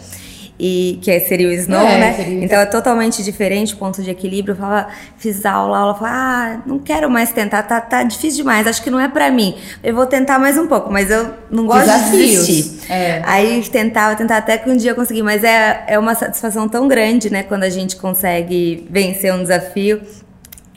e 0.59 0.99
que 1.03 1.19
seria 1.21 1.49
o 1.49 1.53
snow, 1.53 1.81
é, 1.81 1.99
né? 1.99 2.13
Seria... 2.15 2.45
Então 2.45 2.59
é 2.59 2.67
totalmente 2.67 3.23
diferente 3.23 3.75
o 3.75 3.77
ponto 3.77 4.03
de 4.03 4.11
equilíbrio. 4.11 4.53
Eu 4.53 4.57
falava, 4.57 4.89
fiz 5.17 5.45
aula, 5.45 5.79
aula, 5.79 5.95
falava, 5.95 6.17
ah, 6.17 6.63
não 6.65 6.79
quero 6.79 7.11
mais 7.11 7.33
tentar, 7.33 7.63
tá, 7.65 7.81
tá 7.81 8.03
difícil 8.03 8.39
demais, 8.39 8.67
acho 8.67 8.83
que 8.83 8.91
não 8.91 9.01
é 9.01 9.09
para 9.09 9.31
mim. 9.31 9.57
Eu 9.83 9.95
vou 9.95 10.07
tentar 10.07 10.39
mais 10.39 10.57
um 10.57 10.67
pouco, 10.67 10.93
mas 10.93 11.11
eu 11.11 11.31
não 11.51 11.67
gosto 11.67 11.87
Desafios. 11.87 12.47
de 12.47 12.53
desistir. 12.53 12.93
É. 12.93 13.23
Aí 13.25 13.63
tentava, 13.69 14.15
tentava 14.15 14.39
até 14.39 14.57
que 14.57 14.71
um 14.71 14.77
dia 14.77 14.93
eu 14.93 14.95
consegui, 14.95 15.23
mas 15.23 15.43
é, 15.43 15.85
é 15.89 15.99
uma 15.99 16.15
satisfação 16.15 16.69
tão 16.69 16.87
grande, 16.87 17.31
né, 17.31 17.43
quando 17.43 17.65
a 17.65 17.71
gente 17.71 17.97
consegue 17.97 18.87
vencer 18.89 19.35
um 19.35 19.43
desafio. 19.43 20.01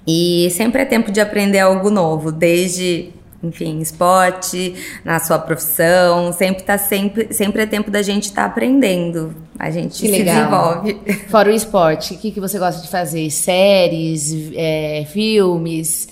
E 0.09 0.49
sempre 0.55 0.83
é 0.83 0.85
tempo 0.85 1.11
de 1.11 1.19
aprender 1.19 1.59
algo 1.59 1.89
novo, 1.89 2.31
desde 2.31 3.09
enfim, 3.43 3.79
esporte, 3.79 4.75
na 5.05 5.19
sua 5.19 5.37
profissão, 5.37 6.33
sempre 6.33 6.63
tá 6.63 6.77
sempre, 6.77 7.33
sempre 7.33 7.61
é 7.61 7.65
tempo 7.65 7.91
da 7.91 8.01
gente 8.01 8.25
estar 8.25 8.43
tá 8.43 8.47
aprendendo. 8.47 9.35
A 9.59 9.69
gente 9.69 9.99
que 9.99 10.07
se 10.07 10.11
legal. 10.11 10.81
desenvolve. 10.81 11.27
Fora 11.29 11.49
o 11.49 11.53
esporte, 11.53 12.13
o 12.13 12.17
que, 12.17 12.31
que 12.31 12.39
você 12.39 12.57
gosta 12.57 12.81
de 12.81 12.89
fazer? 12.89 13.29
Séries, 13.29 14.51
é, 14.55 15.05
filmes? 15.11 16.07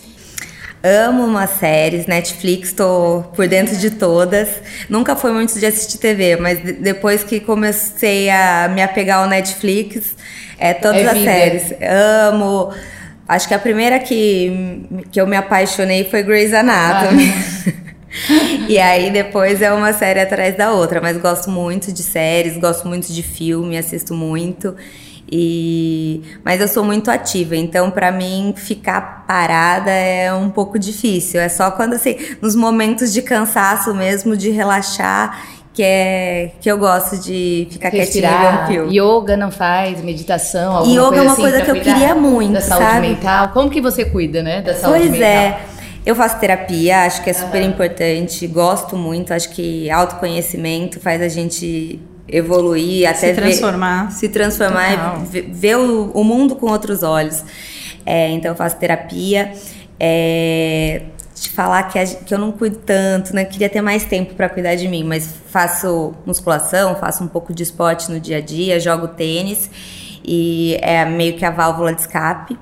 Amo 0.84 1.26
umas 1.26 1.50
séries, 1.50 2.06
Netflix, 2.06 2.72
tô 2.72 3.24
por 3.36 3.48
dentro 3.48 3.76
de 3.76 3.90
todas. 3.90 4.50
Nunca 4.88 5.16
foi 5.16 5.32
muito 5.32 5.60
de 5.60 5.66
assistir 5.66 5.98
TV, 5.98 6.36
mas 6.36 6.60
depois 6.80 7.24
que 7.24 7.40
comecei 7.40 8.30
a 8.30 8.68
me 8.68 8.84
apegar 8.84 9.24
ao 9.24 9.28
Netflix, 9.28 10.16
é 10.60 10.76
todas 10.76 11.02
é 11.02 11.10
as 11.10 11.18
séries. 11.18 11.74
Amo. 12.32 12.72
Acho 13.28 13.48
que 13.48 13.54
a 13.54 13.60
primeira 13.60 14.00
que, 14.00 14.86
que 15.12 15.20
eu 15.20 15.26
me 15.26 15.36
apaixonei 15.36 16.04
foi 16.10 16.22
Grey's 16.22 16.54
Anatomy. 16.54 17.34
Ah. 17.68 17.96
e 18.70 18.78
aí 18.78 19.12
depois 19.12 19.62
é 19.62 19.74
uma 19.74 19.94
série 19.94 20.20
atrás 20.20 20.56
da 20.56 20.72
outra, 20.72 21.02
mas 21.02 21.18
gosto 21.18 21.50
muito 21.50 21.92
de 21.92 22.04
séries, 22.04 22.58
gosto 22.58 22.88
muito 22.88 23.12
de 23.12 23.24
filme, 23.24 23.78
assisto 23.78 24.14
muito. 24.14 24.76
E 25.32 26.22
mas 26.44 26.62
eu 26.62 26.68
sou 26.68 26.84
muito 26.84 27.10
ativa, 27.10 27.56
então 27.56 27.90
para 27.90 28.12
mim 28.12 28.54
ficar 28.56 29.26
parada 29.26 29.90
é 29.90 30.32
um 30.32 30.52
pouco 30.52 30.78
difícil. 30.78 31.42
É 31.42 31.50
só 31.50 31.72
quando 31.72 31.94
assim, 31.94 32.16
nos 32.40 32.56
momentos 32.56 33.12
de 33.12 33.24
cansaço 33.24 33.94
mesmo, 33.96 34.38
de 34.38 34.52
relaxar 34.52 35.55
que 35.76 35.84
é 35.84 36.52
que 36.62 36.72
eu 36.72 36.78
gosto 36.78 37.18
de 37.18 37.68
ficar 37.70 37.90
Respirar. 37.90 38.68
quietinha 38.68 38.86
e 38.90 38.98
Yoga 39.00 39.36
não 39.36 39.52
faz, 39.52 40.02
meditação, 40.02 40.78
alguma 40.78 40.96
Yoga 40.96 41.08
coisa 41.08 41.18
é 41.18 41.22
uma 41.22 41.34
assim, 41.34 41.42
coisa 41.42 41.62
que 41.62 41.72
eu 41.72 41.82
queria 41.82 42.16
muito, 42.16 42.54
da 42.54 42.62
saúde 42.62 42.86
sabe? 42.86 43.08
mental. 43.08 43.50
Como 43.50 43.70
que 43.70 43.82
você 43.82 44.06
cuida, 44.06 44.42
né, 44.42 44.62
da 44.62 44.74
saúde 44.74 45.00
pois 45.00 45.12
mental? 45.12 45.52
Pois 45.52 45.72
é. 45.72 45.76
Eu 46.06 46.16
faço 46.16 46.40
terapia, 46.40 47.04
acho 47.06 47.24
que 47.24 47.30
é 47.30 47.34
super 47.34 47.62
uhum. 47.62 47.70
importante, 47.70 48.48
gosto 48.48 48.96
muito, 48.96 49.34
acho 49.34 49.50
que 49.50 49.90
autoconhecimento 49.90 51.00
faz 51.00 51.22
a 51.22 51.28
gente 51.28 52.00
evoluir, 52.28 53.10
até 53.10 53.30
se 53.30 53.34
transformar, 53.34 54.06
ver, 54.06 54.12
se 54.14 54.30
transformar, 54.30 54.94
e 54.94 55.26
ver, 55.26 55.50
ver 55.52 55.78
o, 55.78 56.12
o, 56.12 56.24
mundo 56.24 56.56
com 56.56 56.68
outros 56.68 57.04
olhos. 57.04 57.44
É, 58.06 58.30
então 58.30 58.52
eu 58.52 58.56
faço 58.56 58.78
terapia. 58.78 59.52
É, 60.00 61.02
te 61.36 61.50
falar 61.50 61.84
que, 61.84 62.00
a, 62.00 62.06
que 62.06 62.34
eu 62.34 62.40
não 62.40 62.52
cuido 62.52 62.78
tanto, 62.78 63.36
né? 63.36 63.44
Queria 63.44 63.70
ter 63.70 63.82
mais 63.82 64.06
tempo 64.06 64.34
para 64.36 64.48
cuidar 64.48 64.76
de 64.76 64.88
mim, 64.88 65.04
mas 65.04 65.36
faço 65.48 66.14
musculação, 66.26 66.96
faço 66.96 67.24
um 67.24 67.28
pouco 67.28 67.54
de 67.54 67.62
esporte 67.62 68.10
no 68.10 68.20
dia 68.20 68.38
a 68.38 68.42
dia, 68.42 68.80
jogo 68.80 69.10
tênis 69.10 69.70
e 70.24 70.78
é 70.82 71.04
meio 71.06 71.36
que 71.38 71.46
a 71.46 71.52
válvula 71.52 71.94
de 71.94 72.02
escape. 72.02 72.58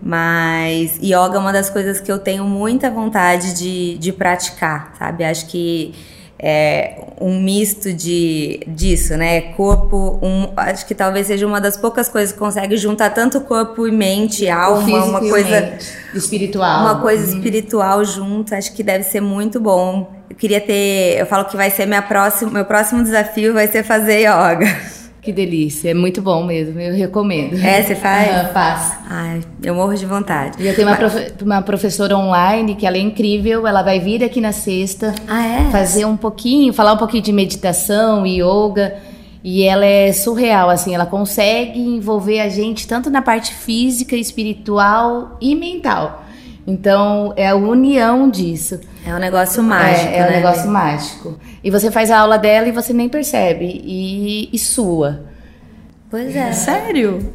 Mas 0.00 0.96
yoga 0.98 1.34
é 1.34 1.38
uma 1.38 1.52
das 1.52 1.68
coisas 1.68 2.00
que 2.00 2.10
eu 2.10 2.20
tenho 2.20 2.44
muita 2.44 2.88
vontade 2.88 3.52
de, 3.54 3.98
de 3.98 4.12
praticar, 4.12 4.94
sabe? 4.96 5.24
Acho 5.24 5.46
que 5.46 5.92
é, 6.40 6.94
um 7.20 7.40
misto 7.40 7.92
de 7.92 8.60
disso, 8.66 9.16
né? 9.16 9.40
Corpo, 9.54 10.18
um, 10.22 10.48
acho 10.56 10.86
que 10.86 10.94
talvez 10.94 11.26
seja 11.26 11.46
uma 11.46 11.60
das 11.60 11.76
poucas 11.76 12.08
coisas 12.08 12.32
que 12.32 12.38
consegue 12.38 12.76
juntar 12.76 13.10
tanto 13.10 13.40
corpo 13.40 13.88
e 13.88 13.90
mente, 13.90 14.48
alma, 14.48 15.04
uma 15.04 15.20
coisa 15.20 15.72
espiritual, 16.14 16.80
uma 16.82 17.00
coisa 17.00 17.26
uhum. 17.26 17.36
espiritual 17.36 18.04
junto. 18.04 18.54
Acho 18.54 18.72
que 18.72 18.82
deve 18.82 19.04
ser 19.04 19.20
muito 19.20 19.58
bom. 19.58 20.12
Eu 20.30 20.36
queria 20.36 20.60
ter, 20.60 21.18
eu 21.18 21.26
falo 21.26 21.44
que 21.44 21.56
vai 21.56 21.70
ser 21.70 21.86
minha 21.86 22.02
próxima, 22.02 22.50
meu 22.50 22.64
próximo 22.64 23.02
desafio 23.02 23.52
vai 23.52 23.66
ser 23.66 23.82
fazer 23.82 24.20
yoga. 24.20 24.97
Que 25.20 25.32
delícia, 25.32 25.90
é 25.90 25.94
muito 25.94 26.22
bom 26.22 26.44
mesmo, 26.44 26.80
eu 26.80 26.94
recomendo. 26.94 27.58
É, 27.62 27.82
você 27.82 27.94
faz? 27.96 28.46
Uhum, 28.46 28.52
faço. 28.52 28.96
Ai, 29.08 29.40
eu 29.62 29.74
morro 29.74 29.94
de 29.94 30.06
vontade. 30.06 30.62
E 30.62 30.66
eu 30.66 30.74
tenho 30.74 30.88
uma, 30.88 30.96
profe 30.96 31.32
uma 31.42 31.62
professora 31.62 32.16
online 32.16 32.74
que 32.74 32.86
ela 32.86 32.96
é 32.96 33.00
incrível, 33.00 33.66
ela 33.66 33.82
vai 33.82 33.98
vir 33.98 34.22
aqui 34.22 34.40
na 34.40 34.52
sexta 34.52 35.14
ah, 35.26 35.44
é? 35.44 35.70
fazer 35.70 36.04
um 36.04 36.16
pouquinho, 36.16 36.72
falar 36.72 36.92
um 36.92 36.96
pouquinho 36.96 37.22
de 37.22 37.32
meditação 37.32 38.26
e 38.26 38.40
yoga. 38.40 38.94
E 39.42 39.62
ela 39.62 39.86
é 39.86 40.12
surreal, 40.12 40.68
assim, 40.68 40.94
ela 40.94 41.06
consegue 41.06 41.78
envolver 41.80 42.40
a 42.40 42.48
gente 42.48 42.86
tanto 42.88 43.08
na 43.08 43.22
parte 43.22 43.54
física, 43.54 44.16
espiritual 44.16 45.36
e 45.40 45.54
mental. 45.54 46.24
Então, 46.68 47.32
é 47.34 47.48
a 47.48 47.54
união 47.54 48.28
disso. 48.28 48.78
É 49.06 49.14
um 49.14 49.18
negócio 49.18 49.62
mágico. 49.62 50.08
É, 50.08 50.18
é 50.18 50.22
um 50.22 50.26
né? 50.26 50.36
negócio 50.36 50.70
mágico. 50.70 51.40
E 51.64 51.70
você 51.70 51.90
faz 51.90 52.10
a 52.10 52.18
aula 52.18 52.36
dela 52.36 52.68
e 52.68 52.70
você 52.70 52.92
nem 52.92 53.08
percebe. 53.08 53.64
E, 53.64 54.50
e 54.52 54.58
sua. 54.58 55.22
Pois 56.10 56.36
é. 56.36 56.52
Sério? 56.52 57.32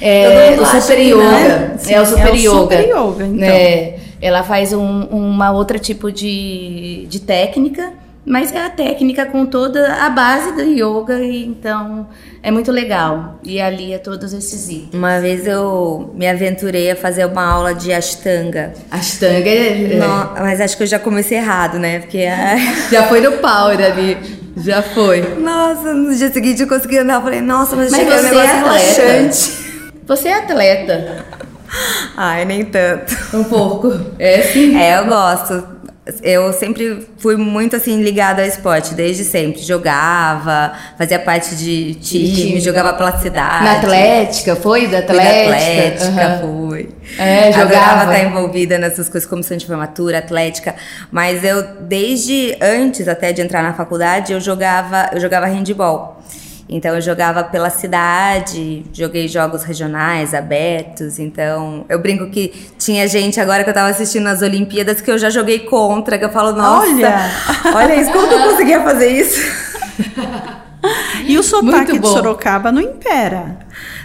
É, 0.00 0.56
o 0.58 0.64
super 0.64 0.98
yoga. 0.98 1.24
Né? 1.24 1.74
Sim, 1.76 1.92
é 1.92 2.00
o 2.00 2.06
super 2.06 2.34
é 2.34 2.36
yoga. 2.36 2.50
O 2.50 2.62
super 2.62 2.88
yoga, 2.88 3.26
então. 3.26 3.48
É, 3.48 3.98
ela 4.18 4.42
faz 4.42 4.72
um, 4.72 5.02
uma 5.02 5.50
outra 5.50 5.78
tipo 5.78 6.10
de, 6.10 7.06
de 7.06 7.20
técnica 7.20 7.92
Mas 8.28 8.52
é 8.52 8.64
a 8.66 8.68
técnica 8.70 9.24
com 9.26 9.46
toda 9.46 9.94
a 10.04 10.10
base 10.10 10.52
do 10.52 10.62
yoga, 10.62 11.18
e 11.20 11.46
então 11.46 12.06
é 12.42 12.50
muito 12.50 12.70
legal. 12.70 13.38
E 13.42 13.60
ali 13.60 13.92
é 13.94 13.98
todos 13.98 14.32
esses 14.34 14.68
itens. 14.68 14.90
Uma 14.92 15.18
vez 15.18 15.46
eu 15.46 16.12
me 16.14 16.28
aventurei 16.28 16.90
a 16.90 16.96
fazer 16.96 17.24
uma 17.24 17.44
aula 17.44 17.74
de 17.74 17.92
Ashtanga. 17.92 18.74
Ashtanga 18.90 19.48
é. 19.48 19.96
No- 19.98 20.42
mas 20.42 20.60
acho 20.60 20.76
que 20.76 20.82
eu 20.82 20.86
já 20.86 20.98
comecei 20.98 21.38
errado, 21.38 21.78
né? 21.78 22.00
Porque. 22.00 22.18
Já 22.92 23.04
foi 23.08 23.20
no 23.20 23.32
power 23.38 23.78
ali. 23.82 24.18
Já 24.58 24.82
foi. 24.82 25.20
Nossa, 25.38 25.94
no 25.94 26.14
dia 26.14 26.32
seguinte 26.32 26.60
eu 26.62 26.68
consegui 26.68 26.98
andar. 26.98 27.14
Eu 27.14 27.22
falei, 27.22 27.40
nossa, 27.40 27.76
mas, 27.76 27.90
Mas 27.92 28.00
chega 28.00 28.14
um 28.14 28.18
você 28.18 28.24
negócio 28.28 28.40
é 28.50 28.58
atleta. 28.58 29.02
relaxante. 29.02 29.68
Você 30.06 30.28
é 30.28 30.34
atleta. 30.38 31.24
Ai, 32.16 32.44
nem 32.44 32.64
tanto. 32.64 33.16
Um 33.34 33.44
pouco. 33.44 33.94
É 34.18 34.42
sim. 34.42 34.76
É, 34.76 34.98
eu 34.98 35.06
gosto. 35.06 35.77
Eu 36.22 36.52
sempre 36.54 37.06
fui 37.18 37.36
muito 37.36 37.76
assim 37.76 38.02
ligada 38.02 38.40
ao 38.42 38.48
esporte, 38.48 38.94
desde 38.94 39.24
sempre. 39.24 39.60
Jogava, 39.62 40.72
fazia 40.96 41.18
parte 41.18 41.54
de 41.54 41.94
time, 41.96 42.34
time. 42.34 42.60
jogava 42.60 42.94
pela 42.94 43.18
cidade. 43.18 43.64
Na 43.64 43.72
Atlética, 43.78 44.56
foi 44.56 44.86
da 44.86 45.02
Fui 45.02 45.06
da 45.06 45.12
Atlética? 45.12 45.54
Atlética, 45.54 46.26
Aham. 46.26 46.38
fui. 46.40 46.88
É, 47.18 47.48
Adorava 47.48 47.68
jogava. 47.68 48.14
estar 48.14 48.24
envolvida 48.26 48.78
nessas 48.78 49.08
coisas, 49.08 49.28
comissão 49.28 49.56
de 49.56 49.66
formatura, 49.66 50.18
atlética. 50.18 50.74
Mas 51.10 51.44
eu, 51.44 51.62
desde 51.80 52.56
antes 52.60 53.06
até 53.06 53.32
de 53.32 53.42
entrar 53.42 53.62
na 53.62 53.74
faculdade, 53.74 54.32
eu 54.32 54.40
jogava, 54.40 55.10
eu 55.12 55.20
jogava 55.20 55.46
handball. 55.46 56.22
Então 56.68 56.94
eu 56.94 57.00
jogava 57.00 57.42
pela 57.44 57.70
cidade, 57.70 58.84
joguei 58.92 59.26
jogos 59.26 59.62
regionais, 59.64 60.34
abertos. 60.34 61.18
Então 61.18 61.84
eu 61.88 61.98
brinco 61.98 62.28
que 62.28 62.52
tinha 62.78 63.08
gente 63.08 63.40
agora 63.40 63.64
que 63.64 63.70
eu 63.70 63.74
tava 63.74 63.88
assistindo 63.88 64.26
as 64.26 64.42
Olimpíadas 64.42 65.00
que 65.00 65.10
eu 65.10 65.16
já 65.18 65.30
joguei 65.30 65.60
contra, 65.60 66.18
que 66.18 66.24
eu 66.24 66.30
falo, 66.30 66.52
nossa, 66.52 66.86
Olha! 66.88 67.30
olha 67.74 67.94
isso, 67.96 68.12
como 68.12 68.28
que 68.28 68.34
eu 68.34 68.42
conseguia 68.42 68.82
fazer 68.82 69.08
isso? 69.08 69.40
E 71.26 71.36
o 71.38 71.42
sotaque 71.42 71.98
de. 71.98 72.06
Sorocaba 72.06 72.70
não 72.70 72.80
impera. 72.80 73.56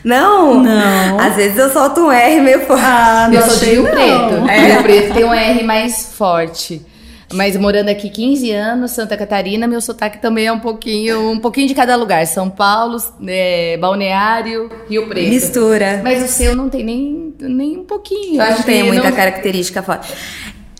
Não, 0.04 0.62
Não. 0.62 1.20
às 1.20 1.36
vezes 1.36 1.58
eu 1.58 1.70
solto 1.72 2.02
um 2.02 2.12
R 2.12 2.42
meio 2.42 2.62
forte. 2.66 2.84
Ah, 2.86 3.30
Eu 3.32 3.42
sou 3.44 3.58
de 3.58 3.66
Rio 3.66 3.84
Preto. 3.84 4.50
É. 4.50 4.58
Rio 4.74 4.84
Preto 4.84 5.14
tem 5.14 5.24
um 5.24 5.34
R 5.34 5.64
mais 5.64 6.14
forte. 6.18 6.82
Mas 7.32 7.56
morando 7.56 7.90
aqui 7.90 8.10
15 8.10 8.52
anos, 8.52 8.92
Santa 8.92 9.16
Catarina, 9.16 9.68
meu 9.68 9.80
sotaque 9.82 10.20
também 10.22 10.46
é 10.48 10.52
um 10.52 10.60
pouquinho, 10.60 11.32
um 11.32 11.40
pouquinho 11.40 11.68
de 11.68 11.74
cada 11.76 11.96
lugar. 11.96 12.26
São 12.28 12.50
Paulo, 12.50 12.98
é, 13.28 13.78
Balneário, 13.78 14.70
Rio 14.90 15.08
Preto. 15.08 15.30
Mistura. 15.30 16.02
Mas 16.04 16.24
o 16.24 16.28
seu 16.28 16.56
não 16.56 16.70
tem 16.70 16.84
nem, 16.84 17.34
nem 17.40 17.78
um 17.78 17.84
pouquinho. 17.86 18.36
Eu 18.36 18.42
Acho 18.42 18.58
não 18.58 18.64
que 18.66 18.84
muita 18.84 19.10
não- 19.10 19.16
característica 19.16 19.82
forte. 19.82 20.14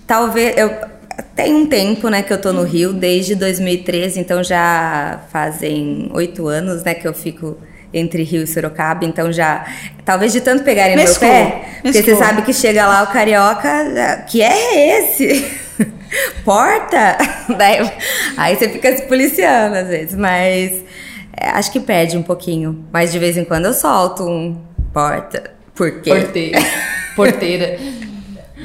Talvez 0.06 0.58
eu 0.58 0.72
tem 1.36 1.54
um 1.54 1.66
tempo, 1.68 2.10
né, 2.10 2.22
que 2.24 2.34
eu 2.34 2.42
tô 2.42 2.52
no 2.52 2.64
Rio 2.64 2.92
desde 2.92 3.36
2013, 3.36 4.20
então 4.20 4.44
já 4.44 5.22
fazem 5.32 6.10
oito 6.14 6.48
anos, 6.48 6.84
né, 6.84 6.94
que 6.96 7.08
eu 7.08 7.14
fico 7.14 7.58
entre 7.94 8.24
Rio 8.24 8.42
e 8.44 8.48
Sorocaba, 8.48 9.06
então 9.06 9.32
já 9.32 9.64
talvez 10.04 10.34
de 10.34 10.42
tanto 10.42 10.64
pegarem 10.64 10.96
no 10.96 11.04
meu 11.04 11.16
pé, 11.16 11.66
porque 11.84 12.02
você 12.02 12.16
sabe 12.16 12.42
que 12.42 12.52
chega 12.52 12.88
lá 12.88 13.04
o 13.04 13.08
carioca, 13.14 14.26
que 14.28 14.42
é 14.42 14.98
esse? 15.00 15.46
Porta? 16.44 17.18
Daí- 17.58 17.92
aí 18.38 18.56
você 18.56 18.70
fica 18.70 18.96
se 18.96 19.04
policiando 19.04 19.76
às 19.76 19.88
vezes, 19.88 20.16
mas 20.16 20.84
é, 21.38 21.50
acho 21.50 21.72
que 21.72 21.80
perde 21.80 22.18
um 22.18 22.24
pouquinho. 22.24 22.86
Mas 22.92 23.12
de 23.12 23.20
vez 23.20 23.38
em 23.38 23.46
quando 23.46 23.66
eu 23.66 23.74
solto 23.74 24.24
um 24.24 24.62
porta. 24.94 25.52
Por 25.76 26.02
quê? 26.02 26.10
Porteira. 26.14 26.60
Porteira. 27.16 27.78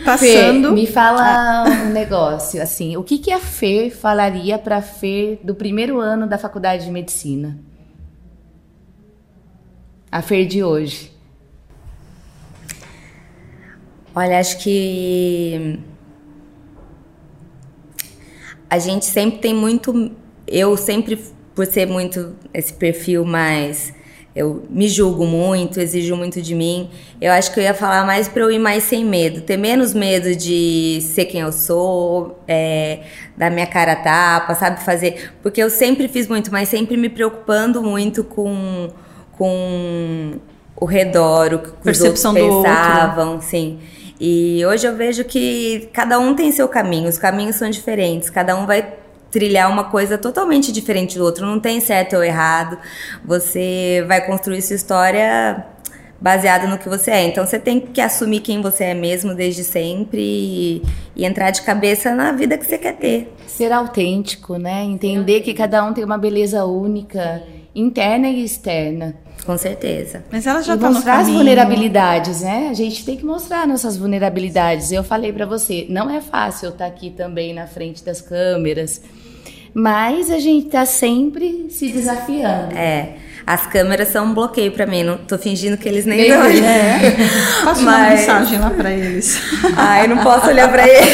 Passando. 0.05 0.69
Fê, 0.69 0.75
me 0.75 0.87
fala 0.87 1.65
um 1.69 1.91
negócio, 1.93 2.63
assim, 2.63 2.97
o 2.97 3.03
que, 3.03 3.19
que 3.19 3.33
a 3.33 3.41
Fê 3.41 3.91
falaria 3.91 4.57
pra 4.59 4.81
Fê 4.81 5.39
do 5.43 5.55
primeiro 5.55 5.99
ano 5.99 6.27
da 6.27 6.39
faculdade 6.39 6.85
de 6.85 6.91
medicina? 6.91 7.59
A 10.11 10.23
Fê 10.23 10.45
de 10.45 10.63
hoje. 10.63 11.11
Olha, 14.15 14.39
acho 14.39 14.59
que 14.59 15.79
a 18.71 18.79
gente 18.79 19.07
sempre 19.07 19.39
tem 19.39 19.55
muito. 19.55 20.11
Eu 20.47 20.77
sempre, 20.77 21.19
por 21.55 21.67
ser 21.67 21.87
muito 21.87 22.35
esse 22.53 22.73
perfil 22.73 23.25
mais. 23.25 23.97
Eu 24.37 24.65
me 24.71 24.89
julgo 24.89 25.27
muito, 25.27 25.81
exijo 25.81 26.15
muito 26.15 26.41
de 26.41 26.55
mim. 26.55 26.89
Eu 27.21 27.33
acho 27.33 27.53
que 27.53 27.59
eu 27.59 27.65
ia 27.65 27.75
falar 27.75 28.07
mais 28.07 28.29
pra 28.29 28.43
eu 28.43 28.51
ir 28.53 28.59
mais 28.59 28.85
sem 28.85 29.05
medo, 29.05 29.41
ter 29.41 29.57
menos 29.57 29.93
medo 29.93 30.37
de 30.37 31.01
ser 31.03 31.25
quem 31.25 31.41
eu 31.41 31.51
sou, 31.51 32.39
é, 32.47 33.01
dar 33.37 33.51
minha 33.51 33.67
cara 33.67 33.93
a 33.93 33.97
tapa, 33.97 34.55
sabe? 34.55 34.85
Fazer. 34.85 35.33
Porque 35.43 35.61
eu 35.61 35.69
sempre 35.69 36.07
fiz 36.07 36.29
muito, 36.29 36.53
mas 36.53 36.69
sempre 36.69 36.97
me 36.97 37.09
preocupando 37.09 37.83
muito 37.83 38.23
com, 38.23 38.91
com 39.33 40.35
o 40.77 40.85
redor, 40.85 41.55
o 41.55 41.59
que 41.59 41.69
os 41.69 41.75
Percepção 41.83 42.31
outros 42.31 42.49
do 42.49 42.57
outro. 42.59 42.71
pensavam, 42.73 43.41
sim. 43.41 43.81
E 44.21 44.65
hoje 44.67 44.87
eu 44.87 44.97
vejo 44.97 45.25
que 45.25 45.89
cada 45.93 46.19
um 46.19 46.35
tem 46.35 46.51
seu 46.51 46.69
caminho, 46.69 47.09
os 47.09 47.19
caminhos 47.19 47.57
são 47.57 47.71
diferentes, 47.71 48.29
cada 48.29 48.57
um 48.57 48.67
vai 48.67 48.95
trilhar 49.31 49.71
uma 49.71 49.85
coisa 49.85 50.17
totalmente 50.17 50.73
diferente 50.73 51.19
do 51.19 51.25
outro, 51.25 51.47
não 51.47 51.61
tem 51.61 51.81
certo 51.81 52.17
ou 52.17 52.25
errado. 52.25 52.79
Você 53.25 54.05
vai 54.09 54.25
construir 54.27 54.63
sua 54.63 54.77
história 54.77 55.65
baseada 56.21 56.67
no 56.67 56.79
que 56.79 56.89
você 56.89 57.11
é. 57.11 57.25
Então 57.27 57.47
você 57.47 57.59
tem 57.59 57.81
que 57.81 58.01
assumir 58.01 58.41
quem 58.41 58.61
você 58.61 58.85
é 58.85 58.95
mesmo 58.95 59.35
desde 59.35 59.63
sempre 59.63 60.21
e, 60.21 60.83
e 61.15 61.25
entrar 61.25 61.51
de 61.51 61.63
cabeça 61.63 62.15
na 62.15 62.33
vida 62.33 62.59
que 62.59 62.67
você 62.67 62.79
quer 62.79 62.97
ter. 62.97 63.33
Ser 63.47 63.73
autêntico, 63.73 64.57
né? 64.57 64.83
Entender 64.83 65.41
que 65.41 65.55
cada 65.55 65.85
um 65.85 65.93
tem 65.93 66.05
uma 66.05 66.19
beleza 66.19 66.65
única, 66.65 67.43
interna 67.75 68.29
e 68.29 68.45
externa. 68.45 69.15
Com 69.49 69.57
certeza. 69.57 70.23
Mas 70.31 70.47
ela 70.47 70.61
já 70.61 70.75
e 70.75 70.79
tá 70.79 70.89
no 70.89 70.93
mostrar 70.97 71.21
as 71.21 71.29
vulnerabilidades, 71.31 72.43
né? 72.43 72.69
A 72.71 72.75
gente 72.75 73.03
tem 73.03 73.17
que 73.17 73.25
mostrar 73.25 73.67
nossas 73.67 73.97
vulnerabilidades. 73.97 74.93
Eu 74.93 75.03
falei 75.03 75.33
pra 75.33 75.47
você, 75.47 75.87
não 75.89 76.11
é 76.11 76.21
fácil 76.21 76.67
eu 76.67 76.73
estar 76.73 76.85
aqui 76.85 77.09
também 77.09 77.55
na 77.55 77.67
frente 77.67 78.05
das 78.05 78.21
câmeras, 78.21 79.01
mas 79.73 80.31
a 80.31 80.39
gente 80.39 80.67
tá 80.69 80.85
sempre 80.85 81.69
se 81.71 81.89
desafiando. 81.91 82.77
É. 82.77 83.15
As 83.47 83.67
câmeras 83.67 84.09
são 84.09 84.27
um 84.27 84.35
bloqueio 84.35 84.71
pra 84.73 84.85
mim, 84.85 85.03
não 85.03 85.17
tô 85.17 85.39
fingindo 85.39 85.79
que 85.79 85.89
eles 85.89 86.05
nem 86.05 86.19
vi, 86.25 86.31
É. 86.63 87.17
Passa 87.65 87.81
uma 87.81 87.91
Mas- 87.93 88.21
mensagem 88.21 88.59
lá 88.59 88.69
pra 88.69 88.91
eles. 88.93 89.41
Ai, 89.79 90.07
não 90.09 90.19
posso 90.19 90.49
olhar 90.49 90.71
pra 90.71 90.87
ele. 90.87 91.07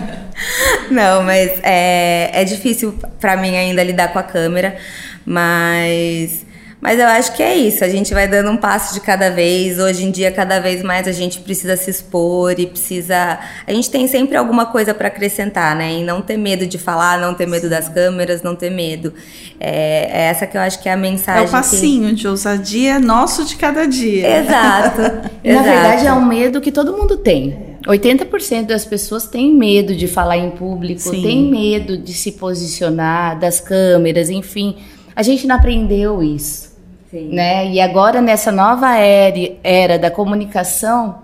Não, 0.90 1.22
mas 1.22 1.50
é, 1.62 2.30
é 2.32 2.42
difícil 2.44 2.94
pra 3.20 3.36
mim 3.36 3.54
ainda 3.54 3.82
lidar 3.84 4.08
com 4.12 4.18
a 4.18 4.22
câmera, 4.22 4.76
mas 5.24 6.44
mas 6.80 6.98
eu 6.98 7.06
acho 7.06 7.34
que 7.36 7.42
é 7.42 7.54
isso. 7.56 7.84
A 7.84 7.88
gente 7.88 8.14
vai 8.14 8.26
dando 8.26 8.50
um 8.50 8.56
passo 8.56 8.94
de 8.94 9.00
cada 9.00 9.30
vez. 9.30 9.78
Hoje 9.78 10.04
em 10.04 10.10
dia, 10.10 10.30
cada 10.32 10.58
vez 10.60 10.82
mais 10.82 11.06
a 11.06 11.12
gente 11.12 11.40
precisa 11.40 11.76
se 11.76 11.90
expor 11.90 12.58
e 12.58 12.66
precisa. 12.66 13.38
A 13.66 13.72
gente 13.72 13.90
tem 13.90 14.06
sempre 14.08 14.36
alguma 14.36 14.66
coisa 14.66 14.94
pra 14.94 15.08
acrescentar, 15.08 15.76
né? 15.76 15.92
E 16.00 16.04
não 16.04 16.22
ter 16.22 16.36
medo 16.36 16.66
de 16.66 16.78
falar, 16.78 17.18
não 17.20 17.34
ter 17.34 17.46
medo 17.46 17.68
das 17.68 17.88
câmeras, 17.88 18.42
não 18.42 18.56
ter 18.56 18.70
medo. 18.70 19.12
É, 19.58 20.08
é 20.10 20.22
essa 20.30 20.46
que 20.46 20.56
eu 20.56 20.60
acho 20.62 20.80
que 20.82 20.88
é 20.88 20.92
a 20.92 20.94
É 20.94 20.98
mensagem. 20.98 21.42
o 21.42 21.46
que- 21.46 21.52
passinho 21.52 22.14
de 22.14 22.26
ousadia 22.26 22.98
nosso 22.98 23.44
de 23.44 23.56
cada 23.56 23.86
dia. 23.86 24.38
Exato. 24.40 25.00
E, 25.42 25.48
Na 25.52 25.60
exato. 25.60 25.68
verdade, 25.70 26.06
é 26.06 26.12
um 26.12 26.24
medo 26.24 26.60
que 26.60 26.70
todo 26.70 26.92
mundo 26.96 27.16
tem. 27.16 27.70
80% 27.86 28.66
das 28.66 28.84
pessoas 28.84 29.26
têm 29.26 29.52
medo 29.54 29.94
de 29.94 30.06
falar 30.06 30.36
em 30.36 30.50
público, 30.50 31.00
Sim. 31.00 31.22
tem 31.22 31.50
medo 31.50 31.96
de 31.96 32.12
se 32.12 32.32
posicionar, 32.32 33.38
das 33.38 33.58
câmeras, 33.58 34.28
enfim. 34.28 34.76
A 35.16 35.22
gente 35.22 35.46
não 35.46 35.56
aprendeu 35.56 36.22
isso. 36.22 36.69
Sim. 37.10 37.28
Né? 37.28 37.70
E 37.70 37.80
agora, 37.80 38.20
nessa 38.20 38.52
nova 38.52 38.96
era, 38.96 39.52
era 39.62 39.98
da 39.98 40.10
comunicação, 40.10 41.22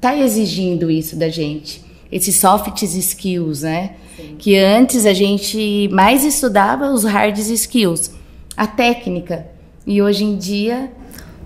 tá 0.00 0.16
exigindo 0.16 0.90
isso 0.90 1.16
da 1.16 1.28
gente. 1.28 1.84
Esses 2.10 2.36
soft 2.36 2.82
skills, 2.82 3.62
né? 3.62 3.92
Que 4.38 4.56
antes 4.56 5.06
a 5.06 5.12
gente 5.12 5.88
mais 5.92 6.24
estudava 6.24 6.90
os 6.90 7.04
hard 7.04 7.38
skills, 7.38 8.12
a 8.56 8.66
técnica. 8.66 9.46
E 9.86 10.02
hoje 10.02 10.24
em 10.24 10.36
dia 10.36 10.90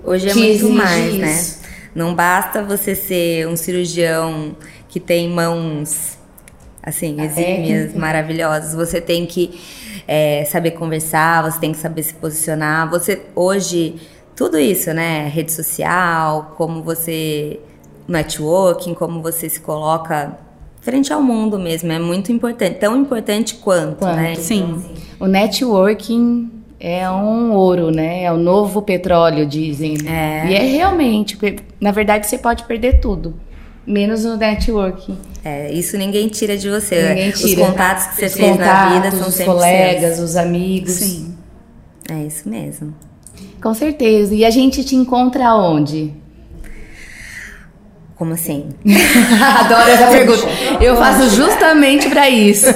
Hoje 0.05 0.29
é 0.29 0.35
muito 0.35 0.68
mais, 0.70 1.14
né? 1.14 1.33
isso. 1.33 1.61
Não 1.94 2.14
basta 2.14 2.62
você 2.62 2.94
ser 2.94 3.48
um 3.48 3.57
cirurgião 3.57 4.55
que 4.88 5.00
tem 5.00 5.29
mãos 5.29 6.13
assim, 6.85 7.20
exímias, 7.20 7.35
técnica. 7.35 7.99
maravilhosas. 7.99 8.75
Você 8.75 9.01
tem 9.01 9.27
que 9.27 9.59
é, 10.07 10.44
saber 10.44 10.73
conversar, 10.73 11.42
você 11.42 11.59
tem 11.59 11.73
que 11.73 11.79
saber 11.79 12.03
se 12.03 12.14
posicionar. 12.14 12.88
Você 12.90 13.23
hoje 13.35 13.97
tudo 14.37 14.59
isso, 14.59 14.92
né? 14.92 15.29
Rede 15.29 15.53
social, 15.53 16.55
como 16.57 16.83
você 16.83 17.61
networking, 18.07 18.92
como 18.94 19.23
você 19.23 19.49
se 19.49 19.61
coloca 19.61 20.37
frente 20.81 21.11
ao 21.11 21.23
mundo 21.23 21.59
mesmo, 21.59 21.90
é 21.90 21.99
muito 21.99 22.31
importante, 22.31 22.75
tão 22.79 22.94
importante 22.94 23.55
quanto, 23.55 24.01
Quanto, 24.01 24.16
né? 24.16 24.35
Sim. 24.35 24.83
o 25.18 25.27
networking 25.27 26.51
é 26.79 27.11
um 27.11 27.53
ouro, 27.53 27.90
né? 27.90 28.25
É 28.25 28.31
o 28.31 28.37
novo 28.37 28.83
petróleo, 28.83 29.47
dizem. 29.47 29.97
É. 30.07 30.47
E 30.47 30.55
é 30.55 30.62
realmente, 30.66 31.38
na 31.81 31.90
verdade, 31.90 32.27
você 32.27 32.37
pode 32.37 32.64
perder 32.64 33.01
tudo. 33.01 33.35
Menos 33.87 34.25
no 34.25 34.37
networking. 34.37 35.18
É, 35.44 35.73
isso 35.73 35.97
ninguém 35.97 36.29
tira 36.29 36.57
de 36.57 36.70
você. 36.70 37.09
Ninguém 37.09 37.31
tira. 37.31 37.62
Os 37.62 37.68
contatos 37.68 38.07
que 38.07 38.16
você 38.16 38.27
Os 38.27 38.35
fez 38.35 38.57
na 38.57 38.88
vida 38.88 38.94
contatos, 38.97 39.18
são 39.18 39.29
os 39.29 39.35
sempre 39.35 39.53
colegas, 39.53 40.18
os 40.18 40.37
amigos. 40.37 40.92
Sim. 40.92 41.35
seus. 42.07 42.18
É 42.18 42.27
isso 42.27 42.49
mesmo. 42.49 42.94
Com 43.62 43.75
certeza. 43.75 44.35
E 44.35 44.44
a 44.44 44.51
gente 44.51 44.85
te 44.85 44.94
encontra 44.94 45.55
onde? 45.55 46.12
Como 48.16 48.33
assim? 48.35 48.68
Adoro 49.59 49.90
essa 49.90 50.07
pergunta. 50.07 50.47
Eu 50.81 50.97
faço 50.97 51.31
justamente 51.35 52.09
para 52.09 52.29
isso. 52.31 52.66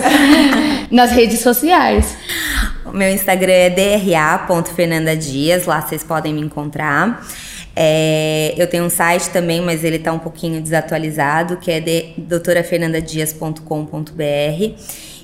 Nas 0.90 1.10
redes 1.10 1.40
sociais. 1.40 2.16
O 2.84 2.96
meu 2.96 3.10
Instagram 3.10 3.52
é 3.52 3.70
dra.fernandadias, 3.70 5.66
lá 5.66 5.82
vocês 5.82 6.02
podem 6.02 6.32
me 6.32 6.40
encontrar. 6.40 7.22
É, 7.74 8.54
eu 8.56 8.66
tenho 8.66 8.84
um 8.84 8.90
site 8.90 9.30
também, 9.30 9.60
mas 9.60 9.84
ele 9.84 9.98
tá 9.98 10.12
um 10.12 10.18
pouquinho 10.18 10.60
desatualizado, 10.60 11.56
que 11.58 11.70
é 11.70 11.80
de 11.80 12.14
doutorafernandadias.com.br. 12.16 14.74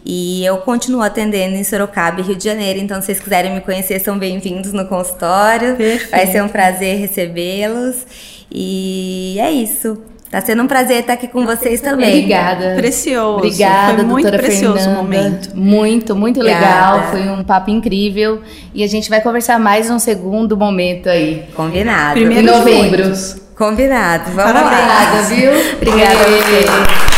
E 0.07 0.45
eu 0.45 0.59
continuo 0.59 1.01
atendendo 1.01 1.57
em 1.57 1.65
Sorocaba 1.65 2.21
e 2.21 2.25
Rio 2.25 2.37
de 2.37 2.45
Janeiro, 2.45 2.79
então 2.79 3.01
se 3.01 3.07
vocês 3.07 3.21
quiserem 3.21 3.55
me 3.55 3.63
conhecer, 3.63 3.99
são 4.01 4.19
bem-vindos 4.19 4.73
no 4.73 4.87
consultório. 4.87 5.77
Perfeito. 5.77 6.11
Vai 6.11 6.27
ser 6.27 6.43
um 6.43 6.49
prazer 6.49 6.99
recebê-los. 6.99 8.07
E 8.51 9.39
é 9.41 9.51
isso. 9.51 10.03
Tá 10.35 10.41
sendo 10.41 10.65
um 10.65 10.67
prazer 10.67 10.99
estar 10.99 11.13
aqui 11.13 11.29
com 11.29 11.47
vocês 11.47 11.81
também. 11.81 12.09
Obrigada. 12.09 12.75
Precioso. 12.75 13.37
Obrigada, 13.37 13.95
Foi 13.95 14.05
muito 14.05 14.23
doutora 14.25 14.43
precioso 14.43 14.79
Fernanda. 14.79 15.01
o 15.01 15.05
momento. 15.05 15.51
Muito, 15.55 16.17
muito 16.17 16.41
Obrigada. 16.41 16.97
legal. 16.97 17.11
Foi 17.13 17.29
um 17.29 17.45
papo 17.45 17.71
incrível. 17.71 18.43
E 18.75 18.83
a 18.83 18.89
gente 18.89 19.09
vai 19.09 19.21
conversar 19.21 19.61
mais 19.61 19.89
um 19.89 20.01
segundo 20.01 20.57
momento 20.57 21.09
aí. 21.09 21.45
Combinado. 21.55 22.15
Primeiro 22.15 22.43
em 22.43 22.47
de 22.47 22.51
novembro. 22.51 23.13
Combinado. 23.55 24.33
Vamos 24.33 24.53
Parabéns. 24.53 24.89
lá. 24.89 25.05
Obrigada, 25.05 25.29
viu? 25.29 25.77
Obrigada 25.77 26.21
a 26.21 26.29
Beijo. 26.29 26.73
você. 26.73 27.14